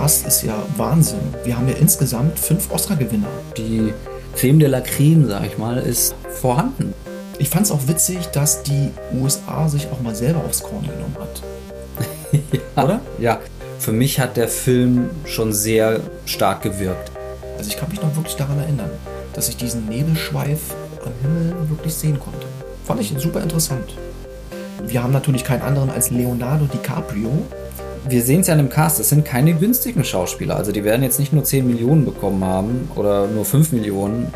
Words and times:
Cast 0.00 0.26
ist 0.26 0.44
ja 0.44 0.54
Wahnsinn. 0.78 1.20
Wir 1.44 1.58
haben 1.58 1.68
ja 1.68 1.74
insgesamt 1.74 2.38
fünf 2.38 2.72
Oscar-Gewinner. 2.72 3.26
Die 3.58 3.92
Creme 4.34 4.58
de 4.58 4.66
la 4.66 4.80
Creme, 4.80 5.28
sag 5.28 5.44
ich 5.44 5.58
mal, 5.58 5.76
ist 5.76 6.14
vorhanden. 6.40 6.94
Ich 7.38 7.50
fand 7.50 7.66
es 7.66 7.70
auch 7.70 7.86
witzig, 7.86 8.16
dass 8.32 8.62
die 8.62 8.92
USA 9.12 9.68
sich 9.68 9.88
auch 9.88 10.00
mal 10.00 10.14
selber 10.14 10.42
aufs 10.42 10.62
Korn 10.62 10.84
genommen 10.84 11.16
hat. 11.20 11.42
ja, 12.76 12.82
Oder? 12.82 13.00
Ja. 13.18 13.40
Für 13.78 13.92
mich 13.92 14.18
hat 14.18 14.38
der 14.38 14.48
Film 14.48 15.10
schon 15.26 15.52
sehr 15.52 16.00
stark 16.24 16.62
gewirkt. 16.62 17.12
Also 17.58 17.68
ich 17.68 17.76
kann 17.76 17.90
mich 17.90 18.00
noch 18.00 18.16
wirklich 18.16 18.36
daran 18.36 18.58
erinnern, 18.58 18.90
dass 19.34 19.50
ich 19.50 19.58
diesen 19.58 19.84
Nebelschweif 19.86 20.60
am 21.04 21.12
Himmel 21.20 21.68
wirklich 21.68 21.92
sehen 21.92 22.18
konnte. 22.18 22.46
Fand 22.86 23.02
ich 23.02 23.12
super 23.18 23.42
interessant. 23.42 23.98
Wir 24.82 25.02
haben 25.02 25.12
natürlich 25.12 25.44
keinen 25.44 25.60
anderen 25.60 25.90
als 25.90 26.10
Leonardo 26.10 26.64
DiCaprio. 26.64 27.46
Wir 28.08 28.22
sehen 28.22 28.40
es 28.40 28.46
ja 28.46 28.54
in 28.54 28.58
dem 28.58 28.70
Cast, 28.70 28.98
es 28.98 29.10
sind 29.10 29.24
keine 29.24 29.52
günstigen 29.52 30.04
Schauspieler. 30.04 30.56
Also 30.56 30.72
die 30.72 30.84
werden 30.84 31.02
jetzt 31.02 31.18
nicht 31.18 31.32
nur 31.32 31.44
10 31.44 31.66
Millionen 31.66 32.04
bekommen 32.04 32.42
haben 32.44 32.90
oder 32.96 33.26
nur 33.26 33.44
5 33.44 33.72
Millionen. 33.72 34.32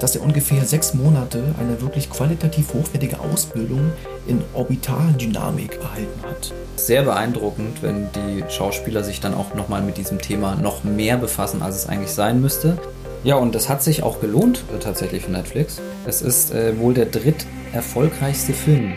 dass 0.00 0.14
er 0.14 0.22
ungefähr 0.22 0.64
sechs 0.64 0.94
Monate 0.94 1.42
eine 1.58 1.80
wirklich 1.80 2.08
qualitativ 2.08 2.72
hochwertige 2.72 3.18
Ausbildung 3.18 3.90
in 4.28 4.42
Orbitaldynamik 4.54 5.76
erhalten 5.82 6.22
hat. 6.22 6.54
Sehr 6.76 7.02
beeindruckend, 7.02 7.82
wenn 7.82 8.06
die 8.12 8.44
Schauspieler 8.48 9.02
sich 9.02 9.20
dann 9.20 9.34
auch 9.34 9.54
nochmal 9.54 9.82
mit 9.82 9.96
diesem 9.96 10.20
Thema 10.20 10.54
noch 10.54 10.84
mehr 10.84 11.16
befassen, 11.16 11.62
als 11.62 11.74
es 11.74 11.88
eigentlich 11.88 12.12
sein 12.12 12.40
müsste. 12.40 12.78
Ja, 13.24 13.34
und 13.34 13.56
das 13.56 13.68
hat 13.68 13.82
sich 13.82 14.04
auch 14.04 14.20
gelohnt 14.20 14.62
äh, 14.72 14.78
tatsächlich 14.78 15.24
für 15.24 15.32
Netflix. 15.32 15.80
Es 16.06 16.22
ist 16.22 16.52
äh, 16.52 16.78
wohl 16.78 16.94
der 16.94 17.06
dritt 17.06 17.46
erfolgreichste 17.72 18.52
Film. 18.52 18.92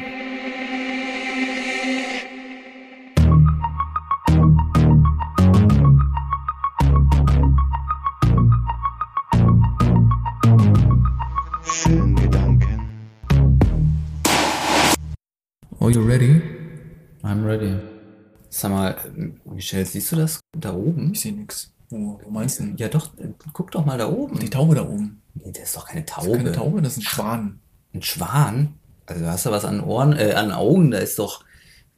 Michelle, 19.45 19.85
siehst 19.85 20.11
du 20.11 20.15
das 20.17 20.39
da 20.57 20.73
oben? 20.73 21.11
Ich 21.13 21.21
sehe 21.21 21.33
nix. 21.33 21.71
Wo, 21.89 22.19
wo 22.23 22.29
meinst 22.29 22.59
du 22.59 22.63
denn? 22.63 22.77
Ja 22.77 22.87
doch, 22.87 23.17
äh, 23.17 23.27
guck 23.53 23.71
doch 23.71 23.85
mal 23.85 23.97
da 23.97 24.09
oben. 24.09 24.39
Die 24.39 24.49
Taube 24.49 24.75
da 24.75 24.83
oben. 24.87 25.21
Nee, 25.33 25.51
das 25.51 25.63
ist 25.63 25.75
doch 25.75 25.85
keine 25.87 26.03
Das 26.03 26.15
Taube. 26.15 26.29
ist 26.31 26.37
keine 26.37 26.51
Taube, 26.51 26.81
das 26.81 26.93
ist 26.93 26.99
ein 26.99 27.03
Schwan. 27.03 27.59
Ein 27.93 28.01
Schwan? 28.01 28.75
Also 29.05 29.23
du 29.23 29.29
hast 29.31 29.45
da 29.45 29.51
was 29.51 29.65
an 29.65 29.81
Ohren, 29.81 30.13
äh, 30.13 30.33
an 30.33 30.51
Augen, 30.51 30.91
da 30.91 30.99
ist 30.99 31.19
doch, 31.19 31.43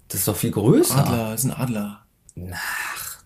das 0.07 0.21
ist 0.21 0.27
doch 0.27 0.35
viel 0.35 0.51
größer. 0.51 0.97
Adler, 0.97 1.31
das 1.31 1.43
ist 1.43 1.51
ein 1.51 1.57
Adler. 1.57 2.05
Ach, 2.51 3.23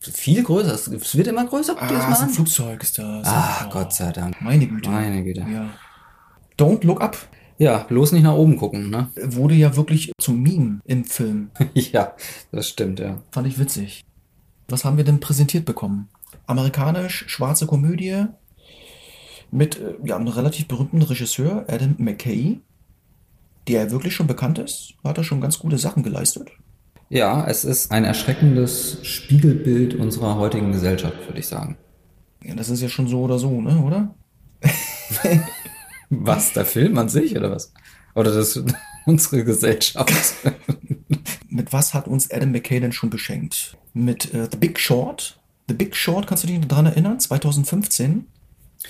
viel 0.00 0.42
größer. 0.42 0.74
Es- 0.74 1.14
wird 1.16 1.26
immer 1.26 1.46
größer. 1.46 1.74
Guck 1.74 1.88
dir 1.88 1.94
das 1.94 2.04
Ah, 2.04 2.08
mal 2.08 2.12
ist 2.14 2.20
ein 2.20 2.28
an. 2.28 2.34
Flugzeug 2.34 2.82
ist 2.82 2.98
das. 2.98 3.26
Ach, 3.26 3.66
Oh, 3.66 3.70
Gott 3.70 3.92
sei 3.94 4.12
Dank. 4.12 4.40
Meine 4.42 4.66
Güte. 4.66 4.90
Meine 4.90 5.22
Güte. 5.24 5.40
Ja. 5.50 5.70
Don't 6.58 6.84
Look 6.84 7.00
Up 7.00 7.16
Ja, 7.60 7.84
bloß 7.86 8.12
nicht 8.12 8.22
nach 8.22 8.36
oben 8.36 8.56
gucken, 8.56 8.88
ne? 8.88 9.10
wurde 9.22 9.54
ja 9.54 9.76
wirklich 9.76 10.12
zum 10.18 10.42
Meme 10.42 10.80
im 10.86 11.04
Film. 11.04 11.50
ja, 11.74 12.14
das 12.52 12.70
stimmt, 12.70 13.00
ja. 13.00 13.20
Fand 13.32 13.46
ich 13.46 13.58
witzig. 13.58 14.02
Was 14.68 14.86
haben 14.86 14.96
wir 14.96 15.04
denn 15.04 15.20
präsentiert 15.20 15.66
bekommen? 15.66 16.08
Amerikanisch, 16.46 17.26
schwarze 17.28 17.66
Komödie 17.66 18.24
mit 19.50 19.78
äh, 19.78 19.92
ja, 20.04 20.16
einem 20.16 20.28
relativ 20.28 20.68
berühmten 20.68 21.02
Regisseur, 21.02 21.66
Adam 21.68 21.96
McKay, 21.98 22.60
der 23.68 23.84
ja 23.84 23.90
wirklich 23.90 24.14
schon 24.14 24.26
bekannt 24.26 24.58
ist. 24.58 24.94
Hat 25.04 25.18
er 25.18 25.24
schon 25.24 25.42
ganz 25.42 25.58
gute 25.58 25.76
Sachen 25.76 26.02
geleistet. 26.02 26.48
Ja, 27.10 27.46
es 27.46 27.66
ist 27.66 27.92
ein 27.92 28.04
erschreckendes 28.04 29.00
Spiegelbild 29.02 29.94
unserer 29.94 30.36
heutigen 30.36 30.72
Gesellschaft, 30.72 31.26
würde 31.26 31.40
ich 31.40 31.46
sagen. 31.46 31.76
Ja, 32.42 32.54
das 32.54 32.70
ist 32.70 32.80
ja 32.80 32.88
schon 32.88 33.06
so 33.06 33.20
oder 33.20 33.38
so, 33.38 33.60
ne, 33.60 33.82
oder? 33.82 34.14
Was, 36.10 36.52
der 36.52 36.66
Film 36.66 36.98
an 36.98 37.08
sich, 37.08 37.36
oder 37.36 37.50
was? 37.50 37.72
Oder 38.14 38.34
das 38.34 38.62
unsere 39.06 39.44
Gesellschaft? 39.44 40.12
Mit 41.48 41.72
was 41.72 41.94
hat 41.94 42.08
uns 42.08 42.30
Adam 42.30 42.50
McKay 42.50 42.80
denn 42.80 42.92
schon 42.92 43.10
beschenkt? 43.10 43.76
Mit 43.94 44.34
äh, 44.34 44.48
The 44.50 44.56
Big 44.56 44.78
Short. 44.78 45.38
The 45.68 45.74
Big 45.74 45.94
Short, 45.94 46.26
kannst 46.26 46.44
du 46.44 46.48
dich 46.48 46.60
daran 46.66 46.86
erinnern? 46.86 47.20
2015. 47.20 48.26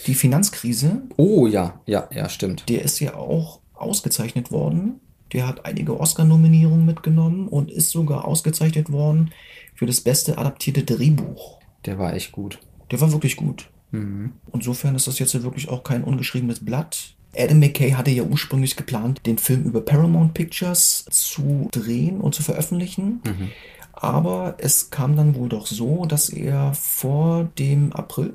Die 0.06 0.14
Finanzkrise. 0.14 1.03
oh 1.16 1.47
ja, 1.47 1.80
ja, 1.84 2.09
ja, 2.12 2.28
stimmt. 2.28 2.69
Der 2.69 2.82
ist 2.82 3.00
ja 3.00 3.14
auch 3.14 3.60
ausgezeichnet 3.75 4.50
worden. 4.53 5.00
Der 5.32 5.47
hat 5.47 5.66
einige 5.66 5.98
Oscar-Nominierungen 5.98 6.86
mitgenommen 6.86 7.48
und 7.48 7.70
ist 7.70 7.91
sogar 7.91 8.25
ausgezeichnet 8.25 8.91
worden 8.92 9.30
für 9.75 9.86
das 9.86 10.00
beste 10.00 10.38
adaptierte 10.38 10.84
Drehbuch. 10.84 11.59
Der 11.86 11.98
war 11.98 12.14
echt 12.14 12.32
gut. 12.32 12.59
Der 12.91 13.00
war 13.00 13.12
wirklich 13.12 13.36
gut. 13.36 13.69
Mhm. 13.90 14.32
Insofern 14.52 14.94
ist 14.94 15.06
das 15.06 15.18
jetzt 15.18 15.32
ja 15.32 15.42
wirklich 15.42 15.68
auch 15.68 15.84
kein 15.84 16.04
ungeschriebenes 16.04 16.64
Blatt. 16.64 17.14
Adam 17.36 17.60
McKay 17.60 17.92
hatte 17.92 18.10
ja 18.10 18.24
ursprünglich 18.24 18.76
geplant, 18.76 19.20
den 19.24 19.38
Film 19.38 19.64
über 19.64 19.80
Paramount 19.80 20.34
Pictures 20.34 21.04
zu 21.10 21.68
drehen 21.70 22.20
und 22.20 22.34
zu 22.34 22.42
veröffentlichen. 22.42 23.20
Mhm. 23.24 23.50
Aber 23.92 24.54
es 24.58 24.90
kam 24.90 25.16
dann 25.16 25.34
wohl 25.34 25.48
doch 25.48 25.66
so, 25.66 26.06
dass 26.06 26.28
er 26.28 26.74
vor 26.74 27.48
dem 27.58 27.92
April 27.92 28.34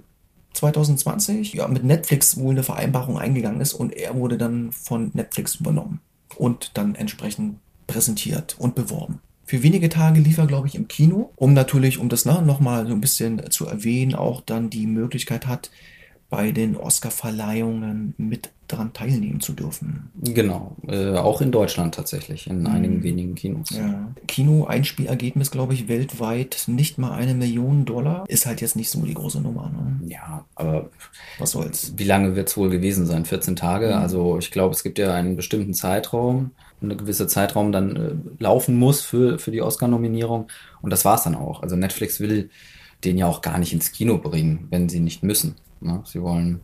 2020 0.54 1.54
ja, 1.54 1.68
mit 1.68 1.84
Netflix 1.84 2.38
wohl 2.38 2.52
eine 2.52 2.64
Vereinbarung 2.64 3.18
eingegangen 3.18 3.62
ist 3.62 3.74
und 3.74 3.94
er 3.94 4.16
wurde 4.16 4.38
dann 4.38 4.72
von 4.72 5.12
Netflix 5.14 5.56
übernommen 5.56 6.00
und 6.38 6.72
dann 6.76 6.96
entsprechend 6.96 7.60
präsentiert 7.88 8.56
und 8.58 8.76
beworben. 8.76 9.22
Für 9.46 9.62
wenige 9.62 9.90
Tage 9.90 10.20
lief 10.20 10.40
er, 10.40 10.48
glaube 10.48 10.68
ich, 10.68 10.76
im 10.76 10.88
Kino, 10.88 11.32
um 11.36 11.54
natürlich, 11.54 12.00
um 12.00 12.10
das 12.10 12.26
nochmal 12.26 12.88
so 12.88 12.94
ein 12.94 13.02
bisschen 13.02 13.52
zu 13.52 13.68
erwähnen, 13.68 14.16
auch 14.16 14.42
dann 14.42 14.72
die 14.72 14.88
Möglichkeit 14.88 15.46
hat, 15.46 15.70
bei 16.36 16.52
den 16.52 16.76
Oscar-Verleihungen 16.76 18.14
mit 18.18 18.50
daran 18.68 18.92
teilnehmen 18.92 19.40
zu 19.40 19.54
dürfen. 19.54 20.12
Genau, 20.22 20.76
äh, 20.86 21.12
auch 21.12 21.40
in 21.40 21.54
Deutschland 21.54 21.96
tatsächlich, 21.96 22.48
in 22.48 22.68
einigen 22.68 23.04
wenigen 23.04 23.36
Kinos. 23.36 23.70
Ja. 23.70 24.12
Kino-Einspielergebnis, 24.28 25.50
glaube 25.50 25.74
ich, 25.76 25.88
weltweit 25.88 26.64
nicht 26.68 26.98
mal 26.98 27.14
eine 27.14 27.36
Million 27.36 27.86
Dollar. 27.86 28.26
Ist 28.28 28.46
halt 28.46 28.60
jetzt 28.60 28.76
nicht 28.76 28.90
so 28.90 29.02
die 29.04 29.14
große 29.14 29.40
Nummer. 29.40 29.70
Ne? 29.70 30.10
Ja, 30.10 30.44
aber 30.56 30.90
Was 31.40 31.52
soll's? 31.52 31.94
wie 31.96 32.04
lange 32.04 32.36
wird 32.36 32.50
es 32.50 32.58
wohl 32.58 32.70
gewesen 32.70 33.06
sein? 33.06 33.24
14 33.24 33.56
Tage? 33.56 33.96
Also 33.96 34.38
ich 34.38 34.52
glaube, 34.52 34.74
es 34.74 34.84
gibt 34.84 35.00
ja 35.00 35.14
einen 35.14 35.38
bestimmten 35.38 35.74
Zeitraum, 35.74 36.52
eine 36.82 36.98
gewisse 36.98 37.28
Zeitraum 37.28 37.72
dann 37.72 37.96
äh, 37.96 38.44
laufen 38.44 38.76
muss 38.76 39.00
für, 39.00 39.40
für 39.40 39.52
die 39.52 39.62
Oscar-Nominierung. 39.62 40.48
Und 40.82 40.90
das 40.90 41.06
war 41.06 41.16
es 41.16 41.24
dann 41.24 41.36
auch. 41.36 41.64
Also 41.64 41.78
Netflix 41.78 42.20
will 42.20 42.50
den 43.06 43.18
ja 43.18 43.28
auch 43.28 43.42
gar 43.42 43.58
nicht 43.58 43.72
ins 43.72 43.92
Kino 43.94 44.18
bringen, 44.18 44.68
wenn 44.70 44.90
sie 44.90 45.00
nicht 45.00 45.24
müssen. 45.24 45.56
Ne? 45.86 46.02
Sie 46.06 46.22
wollen 46.22 46.62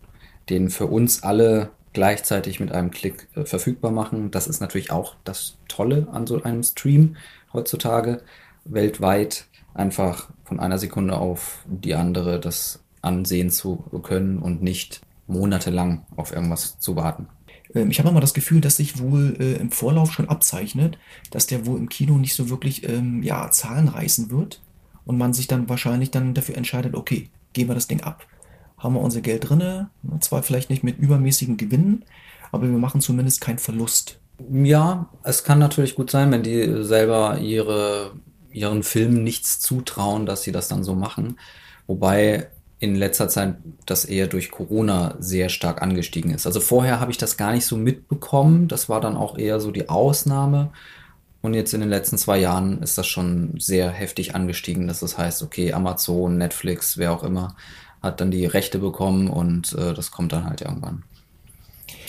den 0.50 0.70
für 0.70 0.88
uns 0.88 1.24
alle 1.24 1.72
gleichzeitig 1.94 2.60
mit 2.60 2.72
einem 2.72 2.92
Klick 2.92 3.28
äh, 3.36 3.46
verfügbar 3.46 3.92
machen. 3.92 4.32
Das 4.32 4.48
ist 4.48 4.60
natürlich 4.62 4.92
auch 4.92 5.16
das 5.24 5.58
Tolle 5.68 6.08
an 6.12 6.28
so 6.28 6.42
einem 6.42 6.64
Stream 6.64 7.16
heutzutage. 7.54 8.22
Weltweit 8.66 9.48
einfach 9.74 10.30
von 10.44 10.60
einer 10.60 10.78
Sekunde 10.78 11.18
auf 11.18 11.66
die 11.66 11.96
andere 11.96 12.40
das 12.40 12.84
ansehen 13.02 13.50
zu 13.50 13.78
können 14.04 14.40
und 14.40 14.62
nicht 14.62 15.02
monatelang 15.28 16.06
auf 16.16 16.34
irgendwas 16.34 16.78
zu 16.80 16.96
warten. 16.96 17.28
Ähm, 17.74 17.90
Ich 17.90 18.00
habe 18.00 18.10
immer 18.10 18.20
das 18.20 18.34
Gefühl, 18.34 18.62
dass 18.62 18.78
sich 18.78 19.00
wohl 19.00 19.36
äh, 19.40 19.54
im 19.54 19.72
Vorlauf 19.72 20.12
schon 20.12 20.30
abzeichnet, 20.30 20.98
dass 21.32 21.48
der 21.48 21.66
wohl 21.66 21.80
im 21.80 21.90
Kino 21.90 22.18
nicht 22.18 22.36
so 22.36 22.50
wirklich 22.50 22.88
ähm, 22.88 23.24
ja, 23.24 23.50
Zahlen 23.50 23.88
reißen 23.88 24.30
wird 24.30 24.62
und 25.06 25.18
man 25.18 25.34
sich 25.34 25.48
dann 25.48 25.70
wahrscheinlich 25.70 26.12
dann 26.12 26.34
dafür 26.34 26.58
entscheidet, 26.58 26.96
okay, 26.96 27.30
geben 27.54 27.70
wir 27.70 27.76
das 27.76 27.88
Ding 27.88 28.02
ab. 28.02 28.26
Haben 28.82 28.96
wir 28.96 29.02
unser 29.02 29.22
Geld 29.22 29.50
drinne, 29.50 29.90
ne, 30.02 30.20
zwar 30.22 30.44
vielleicht 30.44 30.70
nicht 30.70 30.84
mit 30.84 30.98
übermäßigen 30.98 31.58
Gewinnen, 31.58 32.04
aber 32.52 32.64
wir 32.64 32.78
machen 32.78 33.02
zumindest 33.02 33.42
keinen 33.42 33.60
Verlust. 33.60 34.20
Ja, 34.52 35.10
es 35.24 35.44
kann 35.44 35.60
natürlich 35.60 35.96
gut 35.96 36.10
sein, 36.10 36.32
wenn 36.32 36.44
die 36.44 36.84
selber 36.84 37.38
ihre, 37.38 38.14
ihren 38.52 38.82
Filmen 38.82 39.24
nichts 39.24 39.60
zutrauen, 39.60 40.26
dass 40.26 40.42
sie 40.42 40.52
das 40.52 40.68
dann 40.68 40.84
so 40.84 40.96
machen. 40.96 41.38
Wobei 41.86 42.48
in 42.80 42.96
letzter 42.96 43.30
Zeit 43.30 43.58
das 43.86 44.06
eher 44.06 44.26
durch 44.26 44.50
Corona 44.50 45.16
sehr 45.20 45.50
stark 45.50 45.84
angestiegen 45.84 46.32
ist. 46.32 46.48
Also 46.48 46.60
vorher 46.60 47.00
habe 47.00 47.12
ich 47.12 47.20
das 47.20 47.38
gar 47.38 47.52
nicht 47.52 47.68
so 47.68 47.78
mitbekommen. 47.78 48.68
Das 48.68 48.90
war 48.90 49.00
dann 49.00 49.16
auch 49.16 49.38
eher 49.38 49.60
so 49.60 49.70
die 49.70 49.88
Ausnahme. 49.88 50.72
Und 51.42 51.54
jetzt 51.54 51.74
in 51.74 51.82
den 51.82 51.90
letzten 51.90 52.18
zwei 52.18 52.40
Jahren 52.40 52.82
ist 52.82 52.98
das 52.98 53.06
schon 53.06 53.54
sehr 53.60 53.92
heftig 53.92 54.34
angestiegen, 54.34 54.88
dass 54.88 55.00
das 55.00 55.18
heißt, 55.18 55.44
okay, 55.44 55.74
Amazon, 55.74 56.38
Netflix, 56.38 56.98
wer 56.98 57.12
auch 57.12 57.24
immer, 57.24 57.56
hat 58.02 58.22
dann 58.22 58.32
die 58.32 58.46
Rechte 58.46 58.80
bekommen 58.80 59.30
und 59.30 59.74
äh, 59.74 59.94
das 59.94 60.12
kommt 60.12 60.32
dann 60.32 60.46
halt 60.46 60.62
irgendwann. 60.62 61.04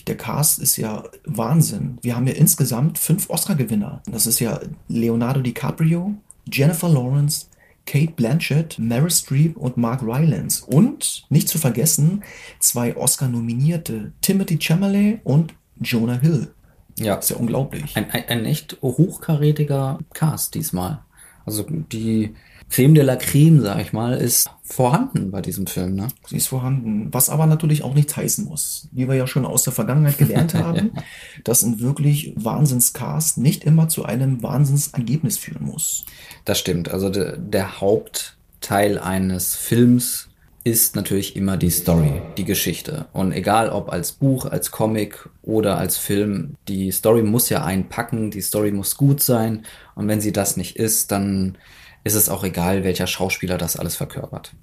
Der 0.06 0.16
Cast 0.16 0.58
ist 0.58 0.76
ja 0.76 1.04
Wahnsinn. 1.24 1.98
Wir 2.02 2.16
haben 2.16 2.26
ja 2.26 2.34
insgesamt 2.34 2.98
fünf 2.98 3.30
Oscar-Gewinner. 3.30 4.02
Das 4.06 4.26
ist 4.26 4.40
ja 4.40 4.60
Leonardo 4.88 5.40
DiCaprio, 5.42 6.14
Jennifer 6.50 6.88
Lawrence, 6.88 7.46
Kate 7.86 8.12
Blanchett, 8.12 8.78
Meryl 8.78 9.10
Streep 9.10 9.56
und 9.56 9.76
Mark 9.76 10.02
Rylance. 10.02 10.64
Und 10.64 11.24
nicht 11.28 11.48
zu 11.48 11.58
vergessen, 11.58 12.24
zwei 12.58 12.96
Oscar-Nominierte, 12.96 14.12
Timothy 14.20 14.58
Chalamet 14.58 15.20
und 15.24 15.54
Jonah 15.80 16.18
Hill. 16.18 16.52
Ja, 16.98 17.14
ist 17.16 17.30
ja 17.30 17.36
unglaublich. 17.36 17.96
Ein, 17.96 18.10
ein, 18.10 18.28
ein 18.28 18.44
echt 18.44 18.78
hochkarätiger 18.82 19.98
Cast 20.12 20.54
diesmal. 20.54 21.00
Also 21.44 21.64
die 21.68 22.34
Creme 22.72 22.94
de 22.94 23.04
la 23.04 23.16
Creme, 23.16 23.60
sag 23.60 23.82
ich 23.82 23.92
mal, 23.92 24.14
ist 24.14 24.48
vorhanden 24.64 25.30
bei 25.30 25.42
diesem 25.42 25.66
Film. 25.66 25.94
Ne? 25.94 26.08
Sie 26.26 26.38
ist 26.38 26.46
vorhanden. 26.46 27.08
Was 27.12 27.28
aber 27.28 27.44
natürlich 27.44 27.84
auch 27.84 27.92
nichts 27.92 28.16
heißen 28.16 28.46
muss. 28.46 28.88
Wie 28.92 29.06
wir 29.08 29.14
ja 29.14 29.26
schon 29.26 29.44
aus 29.44 29.64
der 29.64 29.74
Vergangenheit 29.74 30.16
gelernt 30.16 30.54
haben, 30.54 30.92
ja. 30.96 31.02
dass 31.44 31.62
ein 31.62 31.80
wirklich 31.80 32.32
Wahnsinnscast 32.34 33.36
nicht 33.36 33.64
immer 33.64 33.88
zu 33.88 34.06
einem 34.06 34.42
Wahnsinnsergebnis 34.42 35.36
führen 35.36 35.66
muss. 35.66 36.06
Das 36.46 36.58
stimmt. 36.58 36.90
Also 36.90 37.10
de, 37.10 37.36
der 37.38 37.82
Hauptteil 37.82 38.98
eines 38.98 39.54
Films 39.54 40.30
ist 40.64 40.96
natürlich 40.96 41.36
immer 41.36 41.58
die 41.58 41.70
Story, 41.70 42.22
die 42.38 42.44
Geschichte. 42.44 43.04
Und 43.12 43.32
egal 43.32 43.68
ob 43.68 43.92
als 43.92 44.12
Buch, 44.12 44.46
als 44.46 44.70
Comic 44.70 45.28
oder 45.42 45.76
als 45.76 45.98
Film, 45.98 46.54
die 46.68 46.90
Story 46.90 47.22
muss 47.22 47.50
ja 47.50 47.64
einpacken, 47.64 48.30
die 48.30 48.40
Story 48.40 48.72
muss 48.72 48.96
gut 48.96 49.22
sein. 49.22 49.66
Und 49.94 50.08
wenn 50.08 50.22
sie 50.22 50.32
das 50.32 50.56
nicht 50.56 50.76
ist, 50.76 51.12
dann 51.12 51.58
ist 52.04 52.14
es 52.14 52.28
auch 52.28 52.44
egal, 52.44 52.84
welcher 52.84 53.06
Schauspieler 53.06 53.58
das 53.58 53.76
alles 53.76 53.96
verkörpert. 53.96 54.54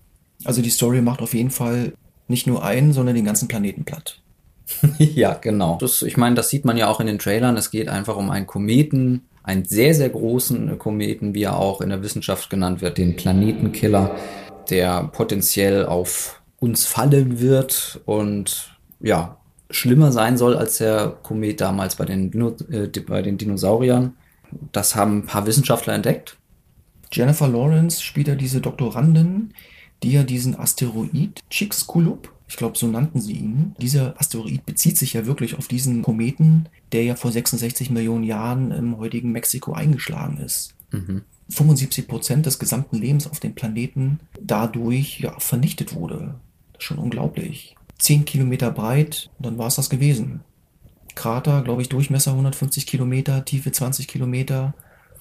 Also 0.44 0.62
die 0.62 0.70
Story 0.70 1.02
macht 1.02 1.22
auf 1.22 1.34
jeden 1.34 1.52
Fall 1.52 1.94
nicht 2.28 2.48
nur 2.48 2.64
einen, 2.64 2.94
sondern 2.94 3.16
den 3.16 3.26
ganzen 3.26 3.48
Planeten 3.48 3.84
platt. 3.86 4.22
ja, 4.98 5.34
genau. 5.34 5.78
Das, 5.82 6.02
ich 6.02 6.18
meine, 6.18 6.36
das 6.36 6.50
sieht 6.50 6.66
man 6.66 6.78
ja 6.78 6.88
auch 6.88 7.00
in 7.00 7.08
den 7.08 7.20
Trailern. 7.20 7.58
Es 7.58 7.72
geht 7.72 7.90
einfach 7.90 8.16
um 8.16 8.30
einen 8.30 8.46
Kometen, 8.46 9.24
einen 9.44 9.66
sehr, 9.66 9.96
sehr 9.96 10.10
großen 10.10 10.78
Kometen, 10.78 11.34
wie 11.34 11.44
er 11.44 11.58
auch 11.58 11.82
in 11.82 11.90
der 11.90 12.04
Wissenschaft 12.04 12.50
genannt 12.50 12.82
wird, 12.82 12.98
den 12.98 13.16
Planetenkiller, 13.16 14.16
der 14.70 15.06
potenziell 15.06 15.86
auf 15.86 16.42
uns 16.60 16.86
fallen 16.86 17.40
wird 17.40 18.02
und 18.06 18.78
ja, 19.00 19.38
schlimmer 19.72 20.12
sein 20.12 20.38
soll 20.38 20.58
als 20.58 20.78
der 20.78 21.18
Komet 21.24 21.62
damals 21.62 21.96
bei 21.96 22.06
den, 22.06 22.32
Dino 22.32 22.56
äh, 22.70 22.88
bei 22.88 23.22
den 23.22 23.38
Dinosauriern. 23.38 24.14
Das 24.72 24.96
haben 24.96 25.20
ein 25.20 25.26
paar 25.26 25.46
Wissenschaftler 25.46 25.94
entdeckt 25.94 26.38
Jennifer 27.12 27.48
Lawrence 27.48 28.02
spielt 28.02 28.28
ja 28.28 28.36
diese 28.36 28.62
Doktorandin, 28.62 29.54
die 30.04 30.12
ja 30.14 30.24
diesen 30.24 30.58
Asteroid 30.58 31.42
Chicxulub, 31.50 32.32
ich 32.48 32.58
glaube, 32.58 32.78
so 32.78 32.88
nannten 32.88 33.22
sie 33.22 33.34
ihn. 33.34 33.76
Dieser 33.80 34.20
Asteroid 34.20 34.66
bezieht 34.66 34.98
sich 34.98 35.14
ja 35.14 35.28
wirklich 35.28 35.56
auf 35.56 35.68
diesen 35.68 36.02
Kometen, 36.02 36.68
der 36.92 37.04
ja 37.04 37.16
vor 37.16 37.32
66 37.32 37.92
Millionen 37.92 38.24
Jahren 38.24 38.72
im 38.72 38.98
heutigen 38.98 39.32
Mexiko 39.32 39.74
eingeschlagen 39.74 40.38
ist. 40.38 40.74
Mhm. 40.92 41.22
75 41.50 42.08
Prozent 42.08 42.46
des 42.46 42.58
gesamten 42.58 42.98
Lebens 42.98 43.28
auf 43.28 43.40
dem 43.40 43.54
Planeten 43.54 44.20
dadurch 44.42 45.20
ja 45.20 45.40
vernichtet 45.40 45.94
wurde. 45.94 46.36
Das 46.74 46.82
ist 46.82 46.84
schon 46.86 46.98
unglaublich. 46.98 47.76
10 48.00 48.26
Kilometer 48.26 48.72
breit, 48.72 49.30
dann 49.40 49.58
war 49.58 49.68
es 49.68 49.76
das 49.76 49.90
gewesen. 49.90 50.42
Krater, 51.16 51.62
glaube 51.64 51.82
ich, 51.82 51.90
Durchmesser 51.90 52.32
150 52.32 52.88
Kilometer, 52.88 53.46
Tiefe 53.46 53.72
20 53.72 54.08
Kilometer 54.08 54.74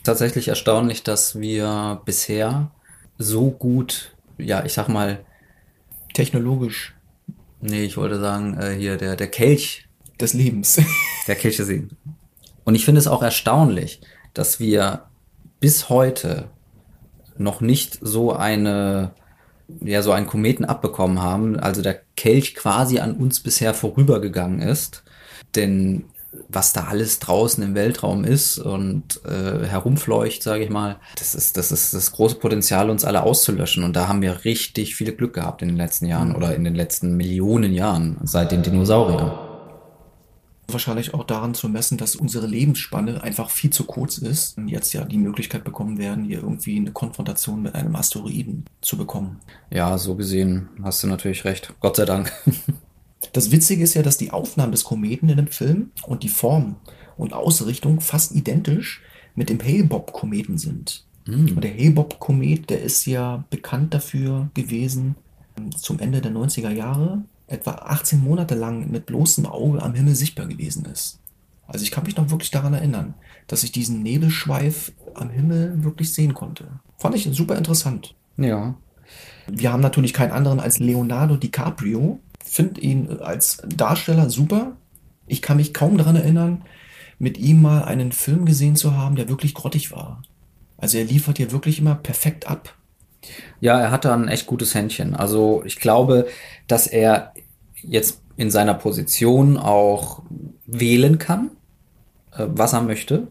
tatsächlich 0.08 0.48
erstaunlich, 0.48 1.02
dass 1.02 1.38
wir 1.38 2.00
bisher 2.06 2.70
so 3.18 3.50
gut, 3.50 4.16
ja, 4.38 4.64
ich 4.64 4.72
sag 4.72 4.88
mal, 4.88 5.22
technologisch. 6.14 6.94
Nee, 7.60 7.84
ich 7.84 7.98
wollte 7.98 8.18
sagen, 8.18 8.58
äh, 8.58 8.74
hier 8.74 8.96
der, 8.96 9.16
der 9.16 9.26
Kelch. 9.26 9.86
Des 10.18 10.32
Lebens. 10.32 10.80
Der 11.28 11.36
Kelch 11.36 11.58
des 11.58 11.68
Lebens. 11.68 11.92
Und 12.64 12.74
ich 12.74 12.84
finde 12.84 12.98
es 12.98 13.06
auch 13.06 13.22
erstaunlich, 13.22 14.00
dass 14.34 14.58
wir 14.58 15.04
bis 15.60 15.90
heute 15.90 16.48
noch 17.36 17.60
nicht 17.60 17.98
so 18.00 18.32
eine, 18.32 19.12
ja, 19.80 20.02
so 20.02 20.10
einen 20.10 20.26
Kometen 20.26 20.64
abbekommen 20.64 21.22
haben, 21.22 21.60
also 21.60 21.82
der 21.82 22.00
Kelch 22.16 22.56
quasi 22.56 22.98
an 22.98 23.14
uns 23.14 23.40
bisher 23.40 23.74
vorübergegangen 23.74 24.60
ist. 24.60 25.04
Denn 25.54 26.06
was 26.48 26.72
da 26.72 26.84
alles 26.84 27.18
draußen 27.18 27.62
im 27.62 27.74
Weltraum 27.74 28.24
ist 28.24 28.58
und 28.58 29.20
äh, 29.24 29.66
herumfleucht, 29.66 30.42
sage 30.42 30.64
ich 30.64 30.70
mal, 30.70 30.96
das 31.16 31.34
ist, 31.34 31.56
das 31.56 31.72
ist 31.72 31.94
das 31.94 32.12
große 32.12 32.36
Potenzial, 32.36 32.90
uns 32.90 33.04
alle 33.04 33.22
auszulöschen. 33.22 33.84
Und 33.84 33.96
da 33.96 34.08
haben 34.08 34.22
wir 34.22 34.44
richtig 34.44 34.94
viel 34.94 35.12
Glück 35.12 35.34
gehabt 35.34 35.62
in 35.62 35.68
den 35.68 35.76
letzten 35.76 36.06
Jahren 36.06 36.34
oder 36.34 36.54
in 36.54 36.64
den 36.64 36.74
letzten 36.74 37.16
Millionen 37.16 37.72
Jahren 37.72 38.18
seit 38.24 38.52
den 38.52 38.62
Dinosauriern. 38.62 39.38
Wahrscheinlich 40.70 41.14
auch 41.14 41.24
daran 41.24 41.54
zu 41.54 41.66
messen, 41.70 41.96
dass 41.96 42.14
unsere 42.14 42.46
Lebensspanne 42.46 43.22
einfach 43.22 43.48
viel 43.48 43.70
zu 43.70 43.84
kurz 43.84 44.18
ist 44.18 44.58
und 44.58 44.68
jetzt 44.68 44.92
ja 44.92 45.04
die 45.04 45.16
Möglichkeit 45.16 45.64
bekommen 45.64 45.96
werden, 45.96 46.24
hier 46.24 46.42
irgendwie 46.42 46.76
eine 46.76 46.92
Konfrontation 46.92 47.62
mit 47.62 47.74
einem 47.74 47.96
Asteroiden 47.96 48.66
zu 48.82 48.98
bekommen. 48.98 49.40
Ja, 49.70 49.96
so 49.96 50.14
gesehen 50.14 50.68
hast 50.82 51.02
du 51.02 51.06
natürlich 51.06 51.46
recht. 51.46 51.72
Gott 51.80 51.96
sei 51.96 52.04
Dank. 52.04 52.30
Das 53.32 53.50
Witzige 53.50 53.82
ist 53.82 53.94
ja, 53.94 54.02
dass 54.02 54.18
die 54.18 54.30
Aufnahmen 54.30 54.72
des 54.72 54.84
Kometen 54.84 55.28
in 55.28 55.36
dem 55.36 55.48
Film 55.48 55.90
und 56.06 56.22
die 56.22 56.28
Form 56.28 56.76
und 57.16 57.32
Ausrichtung 57.32 58.00
fast 58.00 58.34
identisch 58.34 59.02
mit 59.34 59.50
dem 59.50 59.60
Hale-Bopp-Kometen 59.60 60.58
sind. 60.58 61.04
Mm. 61.26 61.48
Und 61.56 61.64
der 61.64 61.72
Hale-Bopp-Komet, 61.74 62.70
der 62.70 62.82
ist 62.82 63.06
ja 63.06 63.44
bekannt 63.50 63.92
dafür 63.94 64.50
gewesen, 64.54 65.16
zum 65.76 65.98
Ende 65.98 66.20
der 66.20 66.32
90er 66.32 66.70
Jahre 66.70 67.24
etwa 67.48 67.72
18 67.72 68.22
Monate 68.22 68.54
lang 68.54 68.90
mit 68.90 69.06
bloßem 69.06 69.46
Auge 69.46 69.82
am 69.82 69.94
Himmel 69.94 70.14
sichtbar 70.14 70.46
gewesen 70.46 70.84
ist. 70.84 71.18
Also 71.66 71.82
ich 71.82 71.90
kann 71.90 72.04
mich 72.04 72.16
noch 72.16 72.30
wirklich 72.30 72.50
daran 72.50 72.74
erinnern, 72.74 73.14
dass 73.46 73.62
ich 73.62 73.72
diesen 73.72 74.02
Nebelschweif 74.02 74.92
am 75.14 75.30
Himmel 75.30 75.82
wirklich 75.84 76.12
sehen 76.12 76.34
konnte. 76.34 76.80
Fand 76.98 77.14
ich 77.14 77.28
super 77.32 77.56
interessant. 77.56 78.14
Ja. 78.36 78.74
Wir 79.46 79.72
haben 79.72 79.82
natürlich 79.82 80.12
keinen 80.12 80.32
anderen 80.32 80.60
als 80.60 80.78
Leonardo 80.78 81.36
DiCaprio, 81.36 82.20
finde 82.48 82.80
ihn 82.80 83.18
als 83.20 83.62
Darsteller 83.66 84.30
super. 84.30 84.76
Ich 85.26 85.42
kann 85.42 85.58
mich 85.58 85.74
kaum 85.74 85.98
daran 85.98 86.16
erinnern, 86.16 86.62
mit 87.18 87.38
ihm 87.38 87.62
mal 87.62 87.84
einen 87.84 88.12
Film 88.12 88.44
gesehen 88.44 88.76
zu 88.76 88.96
haben, 88.96 89.16
der 89.16 89.28
wirklich 89.28 89.54
grottig 89.54 89.90
war. 89.90 90.22
Also 90.76 90.98
er 90.98 91.04
liefert 91.04 91.38
hier 91.38 91.50
wirklich 91.52 91.78
immer 91.80 91.96
perfekt 91.96 92.48
ab. 92.48 92.74
Ja, 93.60 93.80
er 93.80 93.90
hatte 93.90 94.12
ein 94.12 94.28
echt 94.28 94.46
gutes 94.46 94.74
Händchen. 94.74 95.14
Also 95.14 95.62
ich 95.64 95.80
glaube, 95.80 96.28
dass 96.68 96.86
er 96.86 97.34
jetzt 97.82 98.22
in 98.36 98.50
seiner 98.50 98.74
Position 98.74 99.56
auch 99.56 100.22
wählen 100.66 101.18
kann, 101.18 101.50
äh, 102.32 102.46
was 102.48 102.72
er 102.72 102.82
möchte. 102.82 103.26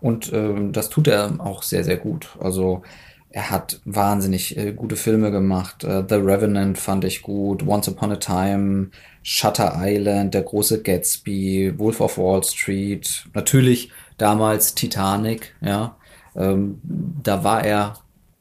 Und 0.00 0.32
äh, 0.32 0.70
das 0.72 0.90
tut 0.90 1.08
er 1.08 1.34
auch 1.38 1.62
sehr, 1.62 1.84
sehr 1.84 1.96
gut. 1.96 2.36
Also 2.40 2.82
er 3.30 3.50
hat 3.50 3.80
wahnsinnig 3.84 4.56
äh, 4.56 4.72
gute 4.72 4.96
Filme 4.96 5.30
gemacht. 5.30 5.84
Uh, 5.84 6.02
The 6.08 6.16
Revenant 6.16 6.78
fand 6.78 7.04
ich 7.04 7.22
gut, 7.22 7.66
Once 7.66 7.88
Upon 7.88 8.12
a 8.12 8.16
Time, 8.16 8.90
Shutter 9.22 9.74
Island, 9.76 10.34
Der 10.34 10.42
große 10.42 10.82
Gatsby, 10.82 11.74
Wolf 11.76 12.00
of 12.00 12.16
Wall 12.18 12.42
Street, 12.42 13.26
natürlich 13.34 13.90
damals 14.16 14.74
Titanic, 14.74 15.54
ja. 15.60 15.96
Ähm, 16.36 16.80
da 16.82 17.44
war 17.44 17.64
er, 17.64 17.94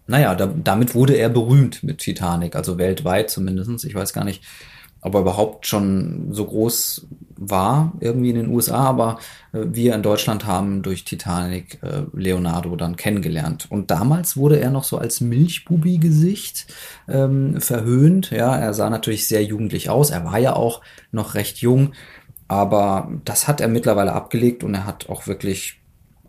naja, 0.07 0.35
da, 0.35 0.47
damit 0.47 0.95
wurde 0.95 1.15
er 1.15 1.29
berühmt 1.29 1.83
mit 1.83 1.97
Titanic, 1.97 2.55
also 2.55 2.77
weltweit 2.77 3.29
zumindestens. 3.29 3.83
Ich 3.83 3.95
weiß 3.95 4.13
gar 4.13 4.23
nicht, 4.23 4.43
ob 5.01 5.15
er 5.15 5.21
überhaupt 5.21 5.67
schon 5.67 6.29
so 6.31 6.45
groß 6.45 7.07
war, 7.37 7.93
irgendwie 7.99 8.29
in 8.29 8.35
den 8.35 8.49
USA, 8.49 8.77
aber 8.77 9.19
äh, 9.53 9.59
wir 9.65 9.95
in 9.95 10.03
Deutschland 10.03 10.45
haben 10.45 10.81
durch 10.81 11.05
Titanic 11.05 11.81
äh, 11.83 12.03
Leonardo 12.13 12.75
dann 12.75 12.95
kennengelernt. 12.95 13.67
Und 13.69 13.91
damals 13.91 14.37
wurde 14.37 14.59
er 14.59 14.71
noch 14.71 14.83
so 14.83 14.97
als 14.97 15.21
Milchbubi-Gesicht 15.21 16.67
ähm, 17.07 17.61
verhöhnt. 17.61 18.31
Ja, 18.31 18.55
er 18.55 18.73
sah 18.73 18.89
natürlich 18.89 19.27
sehr 19.27 19.43
jugendlich 19.43 19.89
aus. 19.89 20.09
Er 20.09 20.25
war 20.25 20.39
ja 20.39 20.53
auch 20.53 20.81
noch 21.11 21.35
recht 21.35 21.59
jung, 21.59 21.93
aber 22.47 23.11
das 23.25 23.47
hat 23.47 23.61
er 23.61 23.67
mittlerweile 23.67 24.13
abgelegt 24.13 24.63
und 24.63 24.73
er 24.73 24.85
hat 24.85 25.09
auch 25.09 25.27
wirklich, 25.27 25.81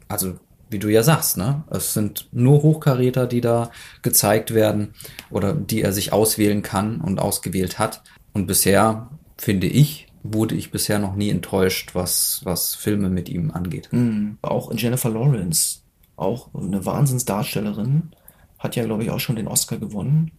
also 0.08 0.34
wie 0.70 0.78
du 0.78 0.88
ja 0.88 1.02
sagst, 1.02 1.36
ne? 1.36 1.64
Es 1.70 1.94
sind 1.94 2.28
nur 2.32 2.62
Hochkaräter, 2.62 3.26
die 3.26 3.40
da 3.40 3.70
gezeigt 4.02 4.52
werden 4.52 4.92
oder 5.30 5.54
die 5.54 5.80
er 5.80 5.92
sich 5.92 6.12
auswählen 6.12 6.62
kann 6.62 7.00
und 7.00 7.20
ausgewählt 7.20 7.78
hat. 7.78 8.02
Und 8.34 8.46
bisher, 8.46 9.08
finde 9.38 9.66
ich, 9.66 10.07
wurde 10.22 10.54
ich 10.54 10.70
bisher 10.70 10.98
noch 10.98 11.14
nie 11.14 11.30
enttäuscht, 11.30 11.94
was, 11.94 12.40
was 12.44 12.74
Filme 12.74 13.08
mit 13.08 13.28
ihm 13.28 13.50
angeht. 13.50 13.88
Mhm. 13.92 14.38
Auch 14.42 14.72
Jennifer 14.74 15.10
Lawrence, 15.10 15.80
auch 16.16 16.48
eine 16.54 16.84
Wahnsinnsdarstellerin, 16.84 18.10
hat 18.58 18.76
ja, 18.76 18.84
glaube 18.84 19.04
ich, 19.04 19.10
auch 19.10 19.20
schon 19.20 19.36
den 19.36 19.48
Oscar 19.48 19.78
gewonnen 19.78 20.32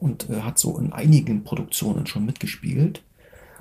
und 0.00 0.28
äh, 0.30 0.40
hat 0.40 0.58
so 0.58 0.78
in 0.78 0.92
einigen 0.92 1.44
Produktionen 1.44 2.06
schon 2.06 2.26
mitgespielt. 2.26 3.02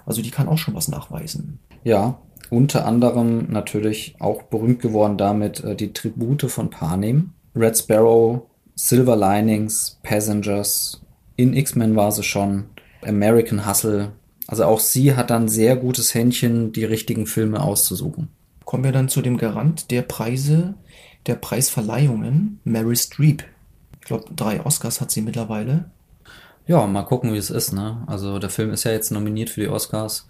Also 0.06 0.22
die 0.22 0.32
kann 0.32 0.48
auch 0.48 0.58
schon 0.58 0.76
was 0.76 0.88
nachweisen. 0.88 1.60
Ja, 1.84 2.20
unter 2.50 2.86
anderem 2.86 3.52
natürlich 3.52 4.16
auch 4.20 4.44
berühmt 4.44 4.82
geworden 4.82 5.18
damit 5.18 5.64
äh, 5.64 5.76
die 5.76 5.94
Tribute 5.94 6.50
von 6.50 6.70
Panem, 6.70 7.32
Red 7.56 7.78
Sparrow, 7.78 8.44
Silver 8.76 9.16
Linings, 9.16 10.00
Passengers, 10.04 11.02
in 11.38 11.54
X-Men 11.54 11.96
war 11.96 12.12
sie 12.12 12.24
schon, 12.24 12.66
American 13.06 13.68
Hustle. 13.68 14.14
Also 14.48 14.66
auch 14.66 14.80
sie 14.80 15.16
hat 15.16 15.30
dann 15.30 15.48
sehr 15.48 15.76
gutes 15.76 16.14
Händchen, 16.14 16.72
die 16.72 16.86
richtigen 16.86 17.26
Filme 17.26 17.62
auszusuchen. 17.62 18.30
Kommen 18.64 18.84
wir 18.84 18.92
dann 18.92 19.10
zu 19.10 19.22
dem 19.22 19.38
Garant 19.38 19.92
der 19.92 20.02
Preise, 20.02 20.76
der 21.26 21.36
Preisverleihungen, 21.36 22.60
Mary 22.64 22.96
Streep. 22.96 23.44
Ich 24.00 24.08
glaube, 24.08 24.26
drei 24.36 24.64
Oscars 24.66 25.02
hat 25.02 25.12
sie 25.12 25.22
mittlerweile. 25.22 25.86
Ja, 26.68 26.86
mal 26.88 27.04
gucken, 27.04 27.34
wie 27.34 27.38
es 27.38 27.50
ist. 27.50 27.74
Ne? 27.74 28.04
Also 28.08 28.40
der 28.40 28.50
Film 28.50 28.72
ist 28.72 28.84
ja 28.84 28.92
jetzt 28.92 29.12
nominiert 29.12 29.50
für 29.50 29.62
die 29.62 29.68
Oscars. 29.68 30.28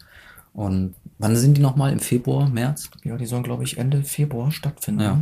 Und 0.53 0.95
wann 1.17 1.35
sind 1.35 1.57
die 1.57 1.61
nochmal? 1.61 1.91
Im 1.91 1.99
Februar, 1.99 2.49
März? 2.49 2.89
Ja, 3.03 3.17
die 3.17 3.25
sollen, 3.25 3.43
glaube 3.43 3.63
ich, 3.63 3.77
Ende 3.77 4.03
Februar 4.03 4.51
stattfinden. 4.51 5.01
Ja. 5.01 5.19